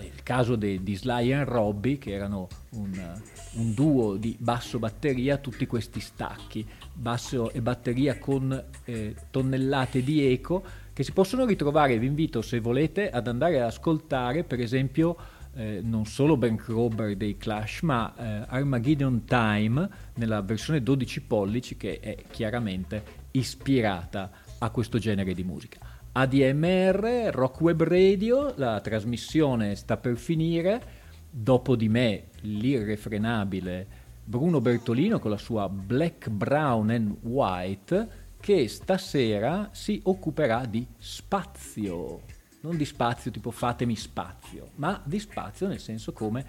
il 0.00 0.22
caso 0.22 0.56
de- 0.56 0.82
di 0.82 0.96
Sly 0.96 1.32
and 1.32 1.48
Robbie, 1.48 1.98
che 1.98 2.12
erano 2.12 2.48
un, 2.70 3.20
un 3.54 3.74
duo 3.74 4.16
di 4.16 4.36
basso-batteria, 4.38 5.36
tutti 5.36 5.66
questi 5.66 6.00
stacchi, 6.00 6.66
basso 6.92 7.50
e 7.50 7.60
batteria 7.60 8.18
con 8.18 8.64
eh, 8.84 9.14
tonnellate 9.30 10.02
di 10.02 10.24
eco, 10.32 10.62
che 10.92 11.02
si 11.02 11.12
possono 11.12 11.44
ritrovare, 11.44 11.98
vi 11.98 12.06
invito 12.06 12.42
se 12.42 12.60
volete 12.60 13.10
ad 13.10 13.26
andare 13.26 13.60
ad 13.60 13.66
ascoltare 13.66 14.44
per 14.44 14.60
esempio 14.60 15.16
eh, 15.54 15.80
non 15.82 16.06
solo 16.06 16.36
Bank 16.36 16.66
Robber 16.68 17.16
dei 17.16 17.36
Clash, 17.36 17.82
ma 17.82 18.14
eh, 18.16 18.46
Armageddon 18.48 19.24
Time 19.24 19.88
nella 20.14 20.40
versione 20.40 20.82
12 20.82 21.20
pollici 21.22 21.76
che 21.76 22.00
è 22.00 22.16
chiaramente 22.30 23.20
ispirata 23.32 24.30
a 24.58 24.70
questo 24.70 24.98
genere 24.98 25.34
di 25.34 25.44
musica. 25.44 25.91
ADMR, 26.14 27.30
Rock 27.32 27.60
Web 27.62 27.82
Radio, 27.84 28.52
la 28.56 28.80
trasmissione 28.80 29.74
sta 29.76 29.96
per 29.96 30.18
finire, 30.18 30.82
dopo 31.30 31.74
di 31.74 31.88
me 31.88 32.24
l'irrefrenabile 32.42 33.86
Bruno 34.22 34.60
Bertolino 34.60 35.18
con 35.18 35.30
la 35.30 35.38
sua 35.38 35.70
Black, 35.70 36.28
Brown 36.28 36.90
and 36.90 37.16
White 37.22 38.08
che 38.38 38.68
stasera 38.68 39.70
si 39.72 40.00
occuperà 40.04 40.66
di 40.66 40.86
spazio, 40.98 42.20
non 42.60 42.76
di 42.76 42.84
spazio 42.84 43.30
tipo 43.30 43.50
fatemi 43.50 43.96
spazio, 43.96 44.72
ma 44.74 45.00
di 45.04 45.18
spazio 45.18 45.66
nel 45.66 45.80
senso 45.80 46.12
come 46.12 46.44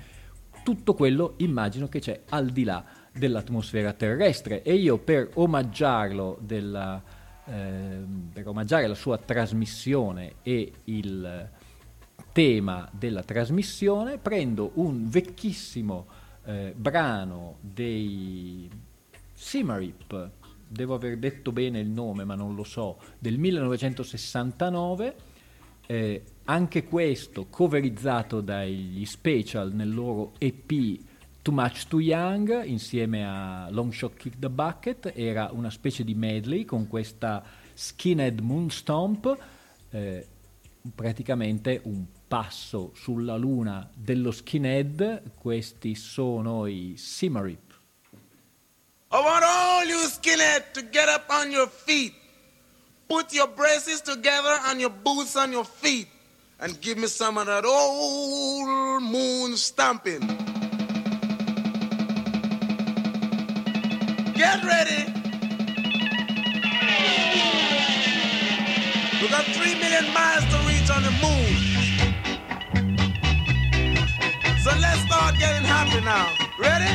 tutto 0.61 0.93
quello 0.93 1.35
immagino 1.37 1.87
che 1.87 1.99
c'è 1.99 2.23
al 2.29 2.49
di 2.49 2.65
là 2.65 2.83
dell'atmosfera 3.13 3.93
terrestre. 3.93 4.61
E 4.61 4.73
io 4.73 4.97
per 4.97 5.29
omaggiarlo 5.35 6.37
della 6.41 7.01
per 7.45 8.47
omaggiare 8.47 8.87
la 8.87 8.95
sua 8.95 9.17
trasmissione 9.17 10.35
e 10.43 10.71
il 10.85 11.49
tema 12.31 12.89
della 12.91 13.23
trasmissione, 13.23 14.17
prendo 14.17 14.71
un 14.75 15.09
vecchissimo 15.09 16.07
eh, 16.45 16.73
brano 16.75 17.57
dei 17.61 18.69
Simarip, 19.33 20.31
devo 20.67 20.95
aver 20.95 21.17
detto 21.17 21.51
bene 21.51 21.79
il 21.79 21.89
nome 21.89 22.23
ma 22.23 22.35
non 22.35 22.55
lo 22.55 22.63
so, 22.63 22.97
del 23.19 23.37
1969, 23.37 25.15
eh, 25.85 26.23
anche 26.45 26.85
questo 26.85 27.47
coverizzato 27.49 28.41
dagli 28.41 29.05
special 29.05 29.73
nel 29.73 29.93
loro 29.93 30.33
EP 30.39 30.71
Too 31.43 31.51
Much 31.51 31.87
Too 31.87 31.99
Young 31.99 32.63
insieme 32.63 33.25
a 33.25 33.67
Long 33.69 33.91
Shot 33.91 34.15
Kick 34.15 34.39
the 34.39 34.49
Bucket 34.49 35.11
era 35.13 35.49
una 35.51 35.69
specie 35.69 36.05
di 36.05 36.15
medley 36.15 36.63
con 36.63 36.87
questa 36.87 37.43
Skinhead 37.73 38.39
Moonstomp, 38.39 39.37
eh, 39.89 40.25
praticamente 40.95 41.81
un 41.83 42.05
passo 42.25 42.93
sulla 42.95 43.35
luna 43.35 43.89
dello 43.93 44.31
skinhead, 44.31 45.33
questi 45.35 45.95
sono 45.95 46.65
i 46.65 46.95
Simarip. 46.95 47.73
I 49.11 49.17
want 49.17 49.43
all 49.43 49.85
you 49.85 49.99
skinhead 50.07 50.71
to 50.71 50.81
get 50.89 51.09
up 51.09 51.25
on 51.27 51.51
your 51.51 51.69
feet. 51.69 52.13
Put 53.09 53.33
your 53.33 53.49
braces 53.53 54.01
together 54.01 54.61
and 54.67 54.79
your 54.79 54.93
boots 54.93 55.35
on 55.35 55.51
your 55.51 55.65
feet. 55.65 56.07
And 56.59 56.79
give 56.79 56.97
me 56.97 57.07
some 57.07 57.37
of 57.37 57.47
that 57.47 57.65
old 57.65 59.03
moon 59.03 59.57
stomping. 59.57 60.52
Get 64.43 64.61
ready. 64.65 65.05
We 69.21 69.29
got 69.29 69.45
three 69.55 69.75
million 69.75 70.13
miles 70.13 70.43
to 70.51 70.57
reach 70.67 70.89
on 70.91 71.01
the 71.01 71.13
moon. 71.23 71.51
So 74.59 74.71
let's 74.81 74.99
start 75.07 75.39
getting 75.39 75.63
happy 75.63 76.01
now. 76.03 76.27
Ready? 76.59 76.91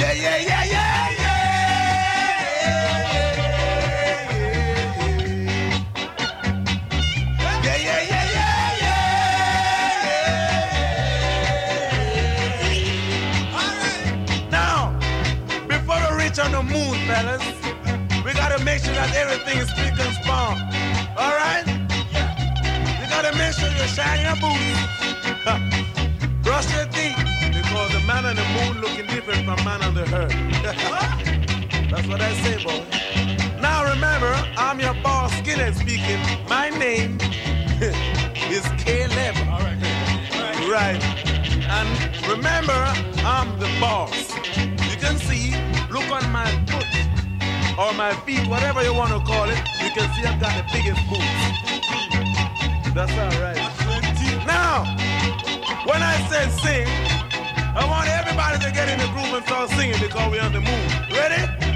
Yeah, 0.00 0.12
yeah, 0.14 0.38
yeah, 0.38 0.64
yeah. 0.64 1.17
Gotta 18.58 18.64
make 18.64 18.82
sure 18.82 18.94
that 18.94 19.14
everything 19.14 19.58
is 19.58 19.68
spick 19.68 19.94
and 19.98 20.14
span. 20.18 20.58
All 21.16 21.34
right? 21.36 21.64
You 22.98 23.06
gotta 23.08 23.36
make 23.36 23.52
sure 23.54 23.68
you 23.70 23.86
shine 23.86 24.22
your 24.26 24.34
boots. 24.42 24.78
Brush 26.42 26.66
your 26.74 26.86
teeth, 26.86 27.16
because 27.54 27.92
the 27.92 28.00
man 28.06 28.24
on 28.26 28.34
the 28.34 28.44
moon 28.56 28.80
looking 28.80 29.06
different 29.06 29.44
from 29.44 29.64
man 29.64 29.82
on 29.82 29.94
the 29.94 30.02
earth. 30.14 30.34
That's 31.90 32.08
what 32.08 32.20
I 32.20 32.32
say, 32.42 32.62
boy. 32.64 32.84
Now 33.60 33.84
remember, 33.84 34.32
I'm 34.56 34.80
your 34.80 34.94
boss, 35.02 35.32
Skinhead 35.34 35.74
speaking. 35.74 36.20
My 36.48 36.70
name 36.70 37.18
is 38.50 38.66
Caleb. 38.82 39.36
Right. 40.68 41.02
And 41.70 41.88
remember, 42.26 42.80
I'm 43.24 43.58
the 43.58 43.70
boss. 43.80 44.34
You 44.56 44.96
can 44.96 45.16
see, 45.18 45.54
look 45.90 46.10
on 46.10 46.30
my 46.32 46.46
foot 46.66 46.88
or 47.78 47.92
my 47.94 48.12
feet, 48.26 48.44
whatever 48.48 48.82
you 48.82 48.92
want 48.92 49.12
to 49.12 49.20
call 49.20 49.48
it. 49.48 49.58
You 49.80 49.90
can 49.94 50.10
see 50.14 50.24
I've 50.26 50.40
got 50.40 50.52
the 50.58 50.66
biggest 50.72 50.98
boots. 51.08 51.22
That's 52.92 53.12
all 53.12 53.40
right. 53.40 53.56
Now, 54.44 54.84
when 55.86 56.02
I 56.02 56.18
say 56.28 56.50
sing, 56.58 56.88
I 57.76 57.86
want 57.86 58.08
everybody 58.08 58.58
to 58.64 58.72
get 58.72 58.88
in 58.88 58.98
the 58.98 59.06
groove 59.14 59.32
and 59.32 59.44
start 59.46 59.70
singing 59.70 60.00
because 60.00 60.30
we're 60.30 60.42
on 60.42 60.52
the 60.52 60.60
moon. 60.60 60.88
Ready? 61.12 61.67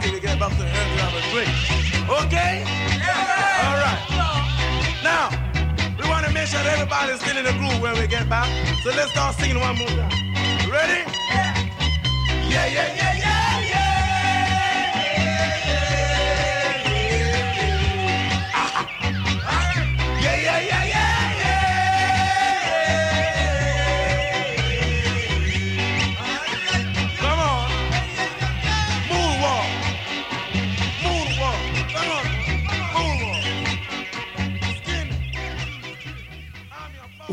till 0.00 0.12
we 0.12 0.20
get 0.20 0.38
back 0.38 0.50
to 0.50 0.58
the 0.58 0.64
earth 0.64 0.90
to 0.90 1.02
have 1.02 1.14
a 1.14 1.22
drink. 1.30 1.50
Okay? 2.26 2.64
Yeah. 2.98 3.64
All 3.64 3.78
right. 3.78 4.00
Now, 5.02 5.28
we 6.02 6.08
want 6.08 6.26
to 6.26 6.32
make 6.32 6.46
sure 6.48 6.62
that 6.62 6.72
everybody's 6.74 7.20
still 7.20 7.36
in 7.36 7.44
the 7.44 7.52
groove 7.52 7.80
when 7.80 7.98
we 7.98 8.06
get 8.06 8.28
back. 8.28 8.48
So 8.82 8.90
let's 8.90 9.10
start 9.10 9.34
singing 9.36 9.60
one 9.60 9.76
more 9.78 9.88
time. 9.88 10.10
Ready? 10.70 11.04
Yeah, 12.50 12.66
yeah, 12.66 12.94
yeah, 12.94 13.18
yeah. 13.18 13.23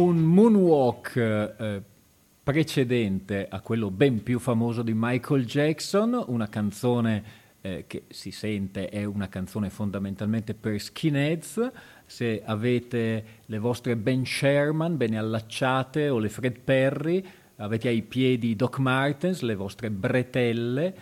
Un 0.02 0.18
moonwalk 0.18 1.16
eh, 1.16 1.82
precedente 2.42 3.46
a 3.48 3.62
quello 3.62 3.92
ben 3.92 4.24
più 4.24 4.40
famoso 4.40 4.82
di 4.82 4.94
Michael 4.96 5.46
Jackson, 5.46 6.24
una 6.26 6.50
canzone 6.50 7.24
eh, 7.62 7.84
che 7.86 8.06
si 8.10 8.32
sente 8.32 8.90
è 8.90 9.04
una 9.04 9.30
canzone 9.30 9.70
fondamentalmente 9.70 10.56
per 10.56 10.82
skinheads. 10.82 11.72
Se 12.08 12.42
avete 12.44 13.26
le 13.46 13.60
vostre 13.60 13.96
Ben 13.96 14.26
Sherman 14.26 14.98
bene 14.98 15.20
allacciate 15.20 16.10
o 16.10 16.18
le 16.18 16.30
Fred 16.30 16.58
Perry, 16.58 17.24
avete 17.58 17.88
ai 17.88 18.02
piedi 18.02 18.56
Doc 18.56 18.80
Martens, 18.80 19.42
le 19.42 19.54
vostre 19.54 19.92
bretelle, 19.92 20.96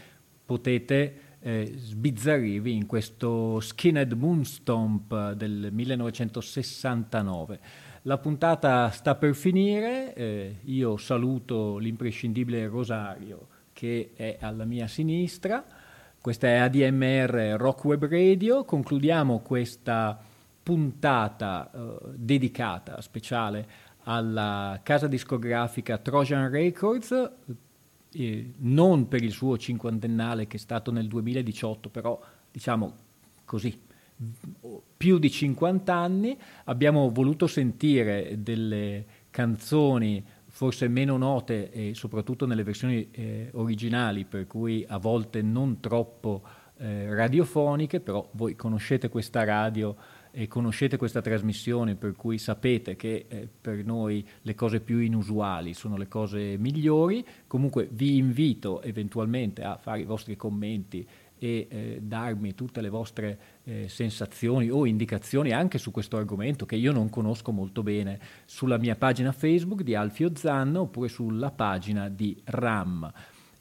potete 0.44 1.38
eh, 1.40 1.72
sbizzarrirvi 1.74 2.76
in 2.76 2.86
questo 2.86 3.62
Skinhead 3.62 4.12
Moonstomp 4.12 5.32
del 5.32 5.70
1969. 5.72 7.88
La 8.04 8.18
puntata 8.18 8.90
sta 8.92 9.16
per 9.16 9.36
finire, 9.36 10.14
eh, 10.14 10.56
io 10.64 10.96
saluto 10.96 11.78
l'imprescindibile 11.78 12.68
Rosario 12.68 13.48
che 13.74 14.12
è 14.16 14.38
alla 14.40 14.64
mia 14.64 14.88
sinistra, 14.88 15.66
questa 16.22 16.48
è 16.48 16.56
ADMR 16.56 17.56
Rock 17.58 17.84
Web 17.84 18.08
Radio, 18.08 18.64
concludiamo 18.64 19.40
questa 19.40 20.18
puntata 20.64 21.70
eh, 21.72 21.98
dedicata 22.16 23.02
speciale 23.02 23.68
alla 24.04 24.80
casa 24.82 25.08
discografica 25.08 25.98
Trojan 25.98 26.50
Records, 26.50 27.32
eh, 28.14 28.54
non 28.60 29.10
per 29.10 29.24
il 29.24 29.32
suo 29.32 29.58
cinquantennale 29.58 30.48
che 30.48 30.56
è 30.56 30.60
stato 30.60 30.92
nel 30.92 31.08
2018, 31.08 31.90
però 31.90 32.18
diciamo 32.50 32.96
così, 33.44 33.88
più 34.98 35.18
di 35.18 35.32
50 35.32 35.94
anni, 35.94 36.38
abbiamo 36.66 37.10
voluto 37.10 37.48
sentire 37.48 38.36
delle 38.40 39.06
canzoni 39.30 40.24
forse 40.48 40.88
meno 40.88 41.16
note 41.16 41.72
e 41.72 41.94
soprattutto 41.94 42.46
nelle 42.46 42.64
versioni 42.64 43.08
eh, 43.12 43.50
originali, 43.54 44.26
per 44.26 44.48
cui 44.48 44.84
a 44.88 44.98
volte 44.98 45.42
non 45.42 45.80
troppo 45.80 46.42
eh, 46.78 47.14
radiofoniche, 47.14 48.00
però 48.00 48.28
voi 48.34 48.56
conoscete 48.56 49.10
questa 49.10 49.44
radio 49.44 49.96
e 50.32 50.48
conoscete 50.48 50.98
questa 50.98 51.22
trasmissione, 51.22 51.96
per 51.96 52.16
cui 52.16 52.38
sapete 52.38 52.96
che 52.96 53.26
eh, 53.28 53.48
per 53.60 53.84
noi 53.84 54.26
le 54.42 54.56
cose 54.56 54.80
più 54.80 55.00
inusuali 55.00 55.74
sono 55.74 55.98
le 55.98 56.08
cose 56.08 56.58
migliori. 56.58 57.26
Comunque 57.48 57.88
vi 57.92 58.18
invito 58.18 58.82
eventualmente 58.82 59.64
a 59.64 59.78
fare 59.78 60.02
i 60.02 60.06
vostri 60.06 60.36
commenti 60.36 61.08
e 61.40 61.68
eh, 61.70 62.00
darmi 62.02 62.54
tutte 62.54 62.82
le 62.82 62.90
vostre 62.90 63.40
eh, 63.64 63.88
sensazioni 63.88 64.70
o 64.70 64.86
indicazioni 64.86 65.52
anche 65.52 65.78
su 65.78 65.92
questo 65.92 66.18
argomento 66.18 66.66
che 66.66 66.76
io 66.76 66.92
non 66.92 67.10
conosco 67.10 67.52
molto 67.52 67.82
bene 67.82 68.20
sulla 68.46 68.78
mia 68.78 68.96
pagina 68.96 69.32
Facebook 69.32 69.82
di 69.82 69.96
Alfio 69.96 70.32
Zanna 70.36 70.82
oppure 70.82 71.08
sulla 71.08 71.50
pagina 71.50 72.10
di 72.10 72.40
RAM. 72.46 73.12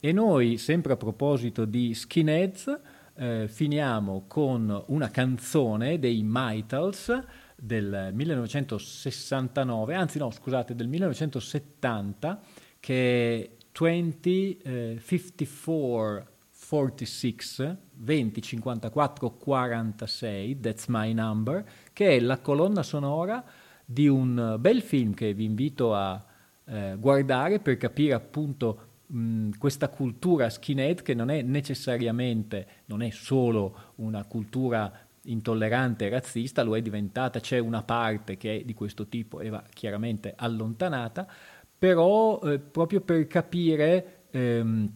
E 0.00 0.12
noi, 0.12 0.58
sempre 0.58 0.92
a 0.92 0.96
proposito 0.96 1.64
di 1.64 1.94
skinheads, 1.94 2.80
eh, 3.14 3.48
finiamo 3.48 4.24
con 4.28 4.84
una 4.88 5.10
canzone 5.10 5.98
dei 5.98 6.20
Mitals 6.24 7.20
del 7.56 8.10
1969, 8.12 9.94
anzi 9.94 10.18
no, 10.18 10.30
scusate, 10.30 10.76
del 10.76 10.86
1970, 10.86 12.40
che 12.78 13.42
è 13.42 13.50
2054 13.72 16.37
46 16.68 17.76
20 17.94 18.42
54 18.42 19.30
46 19.30 20.60
That's 20.60 20.86
My 20.88 21.14
Number 21.14 21.64
che 21.94 22.16
è 22.16 22.20
la 22.20 22.38
colonna 22.40 22.82
sonora 22.82 23.42
di 23.84 24.06
un 24.06 24.56
bel 24.60 24.82
film 24.82 25.14
che 25.14 25.32
vi 25.32 25.44
invito 25.44 25.94
a 25.94 26.22
eh, 26.66 26.96
guardare 26.98 27.60
per 27.60 27.78
capire 27.78 28.12
appunto 28.12 28.82
questa 29.58 29.88
cultura 29.88 30.50
skinhead 30.50 31.00
che 31.00 31.14
non 31.14 31.30
è 31.30 31.40
necessariamente 31.40 32.66
non 32.86 33.00
è 33.00 33.08
solo 33.08 33.94
una 33.96 34.24
cultura 34.24 34.92
intollerante 35.22 36.06
e 36.06 36.08
razzista, 36.10 36.62
lo 36.62 36.76
è 36.76 36.82
diventata, 36.82 37.40
c'è 37.40 37.58
una 37.58 37.82
parte 37.82 38.36
che 38.36 38.60
è 38.60 38.64
di 38.64 38.74
questo 38.74 39.08
tipo 39.08 39.40
e 39.40 39.48
va 39.48 39.62
chiaramente 39.72 40.34
allontanata, 40.36 41.26
però 41.78 42.40
eh, 42.42 42.58
proprio 42.58 43.00
per 43.00 43.26
capire 43.26 44.24
ehm, 44.30 44.92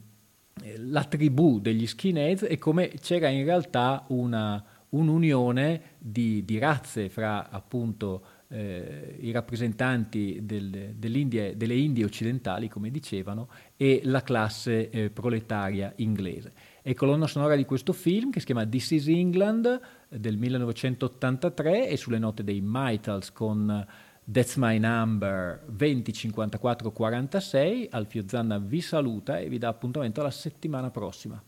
la 0.76 1.04
tribù 1.04 1.60
degli 1.60 1.86
skinheads 1.86 2.46
e 2.48 2.58
come 2.58 2.90
c'era 3.00 3.28
in 3.28 3.44
realtà 3.44 4.04
una, 4.08 4.62
un'unione 4.90 5.82
di, 5.98 6.44
di, 6.44 6.58
razze 6.58 7.08
fra 7.08 7.50
appunto 7.50 8.24
eh, 8.48 9.16
i 9.20 9.30
rappresentanti 9.30 10.40
del, 10.42 10.94
delle 10.96 11.74
Indie 11.74 12.04
occidentali, 12.04 12.68
come 12.68 12.90
dicevano, 12.90 13.48
e 13.76 14.00
la 14.04 14.22
classe 14.22 14.90
eh, 14.90 15.10
proletaria 15.10 15.92
inglese. 15.96 16.52
È 16.82 16.92
colonna 16.94 17.26
sonora 17.26 17.56
di 17.56 17.64
questo 17.64 17.92
film 17.92 18.30
che 18.30 18.40
si 18.40 18.46
chiama 18.46 18.66
This 18.66 18.90
is 18.90 19.08
England 19.08 19.80
del 20.08 20.36
1983 20.36 21.88
e 21.88 21.96
sulle 21.96 22.18
note 22.18 22.44
dei 22.44 22.60
Mitals 22.62 23.32
con 23.32 23.86
That's 24.24 24.56
My 24.56 24.78
Number 24.78 25.60
20 25.66 26.12
54 26.12 26.92
46. 26.92 27.88
Alfio 27.90 28.24
Zanna 28.26 28.58
vi 28.58 28.80
saluta 28.80 29.38
e 29.38 29.48
vi 29.48 29.58
dà 29.58 29.68
appuntamento 29.68 30.20
alla 30.20 30.30
settimana 30.30 30.90
prossima. 30.90 31.42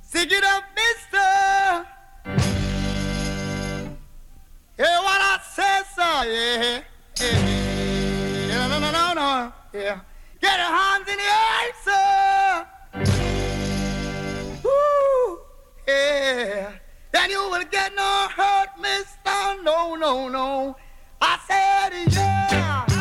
Sing 0.00 0.30
it 0.30 0.42
up, 0.42 0.64
mister. 0.74 1.86
Hear 4.76 5.00
what 5.02 5.20
I 5.20 5.84
sir. 5.94 6.24
Yeah. 6.26 6.82
yeah. 7.20 7.38
yeah. 8.48 8.66
No, 8.68 8.78
no, 8.78 8.90
no, 8.90 9.12
no. 9.14 9.52
Yeah. 9.72 10.00
Get 10.40 10.58
your 10.58 10.72
hands 10.78 11.08
in 11.08 11.16
the 11.16 11.28
air, 11.40 11.72
sir. 11.86 12.66
Woo. 14.64 15.38
Yeah. 15.86 16.72
Then 17.12 17.30
you 17.30 17.48
will 17.48 17.64
get 17.70 17.94
no 17.94 18.28
hurt, 18.36 18.70
mister. 18.80 19.62
No, 19.62 19.94
no, 19.94 20.28
no. 20.28 20.76
I 21.54 22.06
said, 22.08 22.14
yeah. 22.14 22.91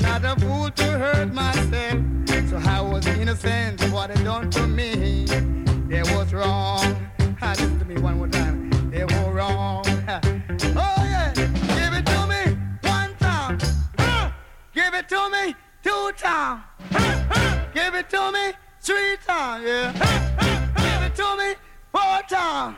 Not 0.00 0.24
a 0.24 0.36
fool 0.40 0.70
to 0.70 0.84
hurt 0.84 1.32
myself, 1.32 1.98
so 2.48 2.56
I 2.64 2.80
was 2.80 3.06
innocent 3.06 3.82
of 3.82 3.92
what 3.92 4.12
they 4.14 4.22
done 4.22 4.50
to 4.50 4.66
me. 4.66 5.24
They 5.88 6.02
was 6.14 6.32
wrong. 6.32 6.80
Ah, 7.40 7.50
Listen 7.56 7.78
to 7.78 7.84
me 7.84 7.96
one 7.98 8.18
more 8.18 8.28
time. 8.28 8.70
They 8.90 9.04
were 9.04 9.32
wrong. 9.32 9.84
Oh 9.86 10.96
yeah, 11.04 11.32
give 11.34 11.92
it 11.98 12.06
to 12.06 12.26
me 12.26 12.56
one 12.82 13.14
time. 13.16 13.58
Ah, 13.98 14.34
Give 14.74 14.94
it 14.94 15.08
to 15.08 15.30
me 15.30 15.54
two 15.82 16.12
times. 16.16 16.62
Give 17.74 17.94
it 17.94 18.08
to 18.10 18.32
me 18.32 18.52
three 18.80 19.16
times. 19.26 19.64
Yeah. 19.66 19.92
Give 20.76 21.02
it 21.06 21.14
to 21.16 21.36
me 21.36 21.54
four 21.92 22.20
times. 22.28 22.76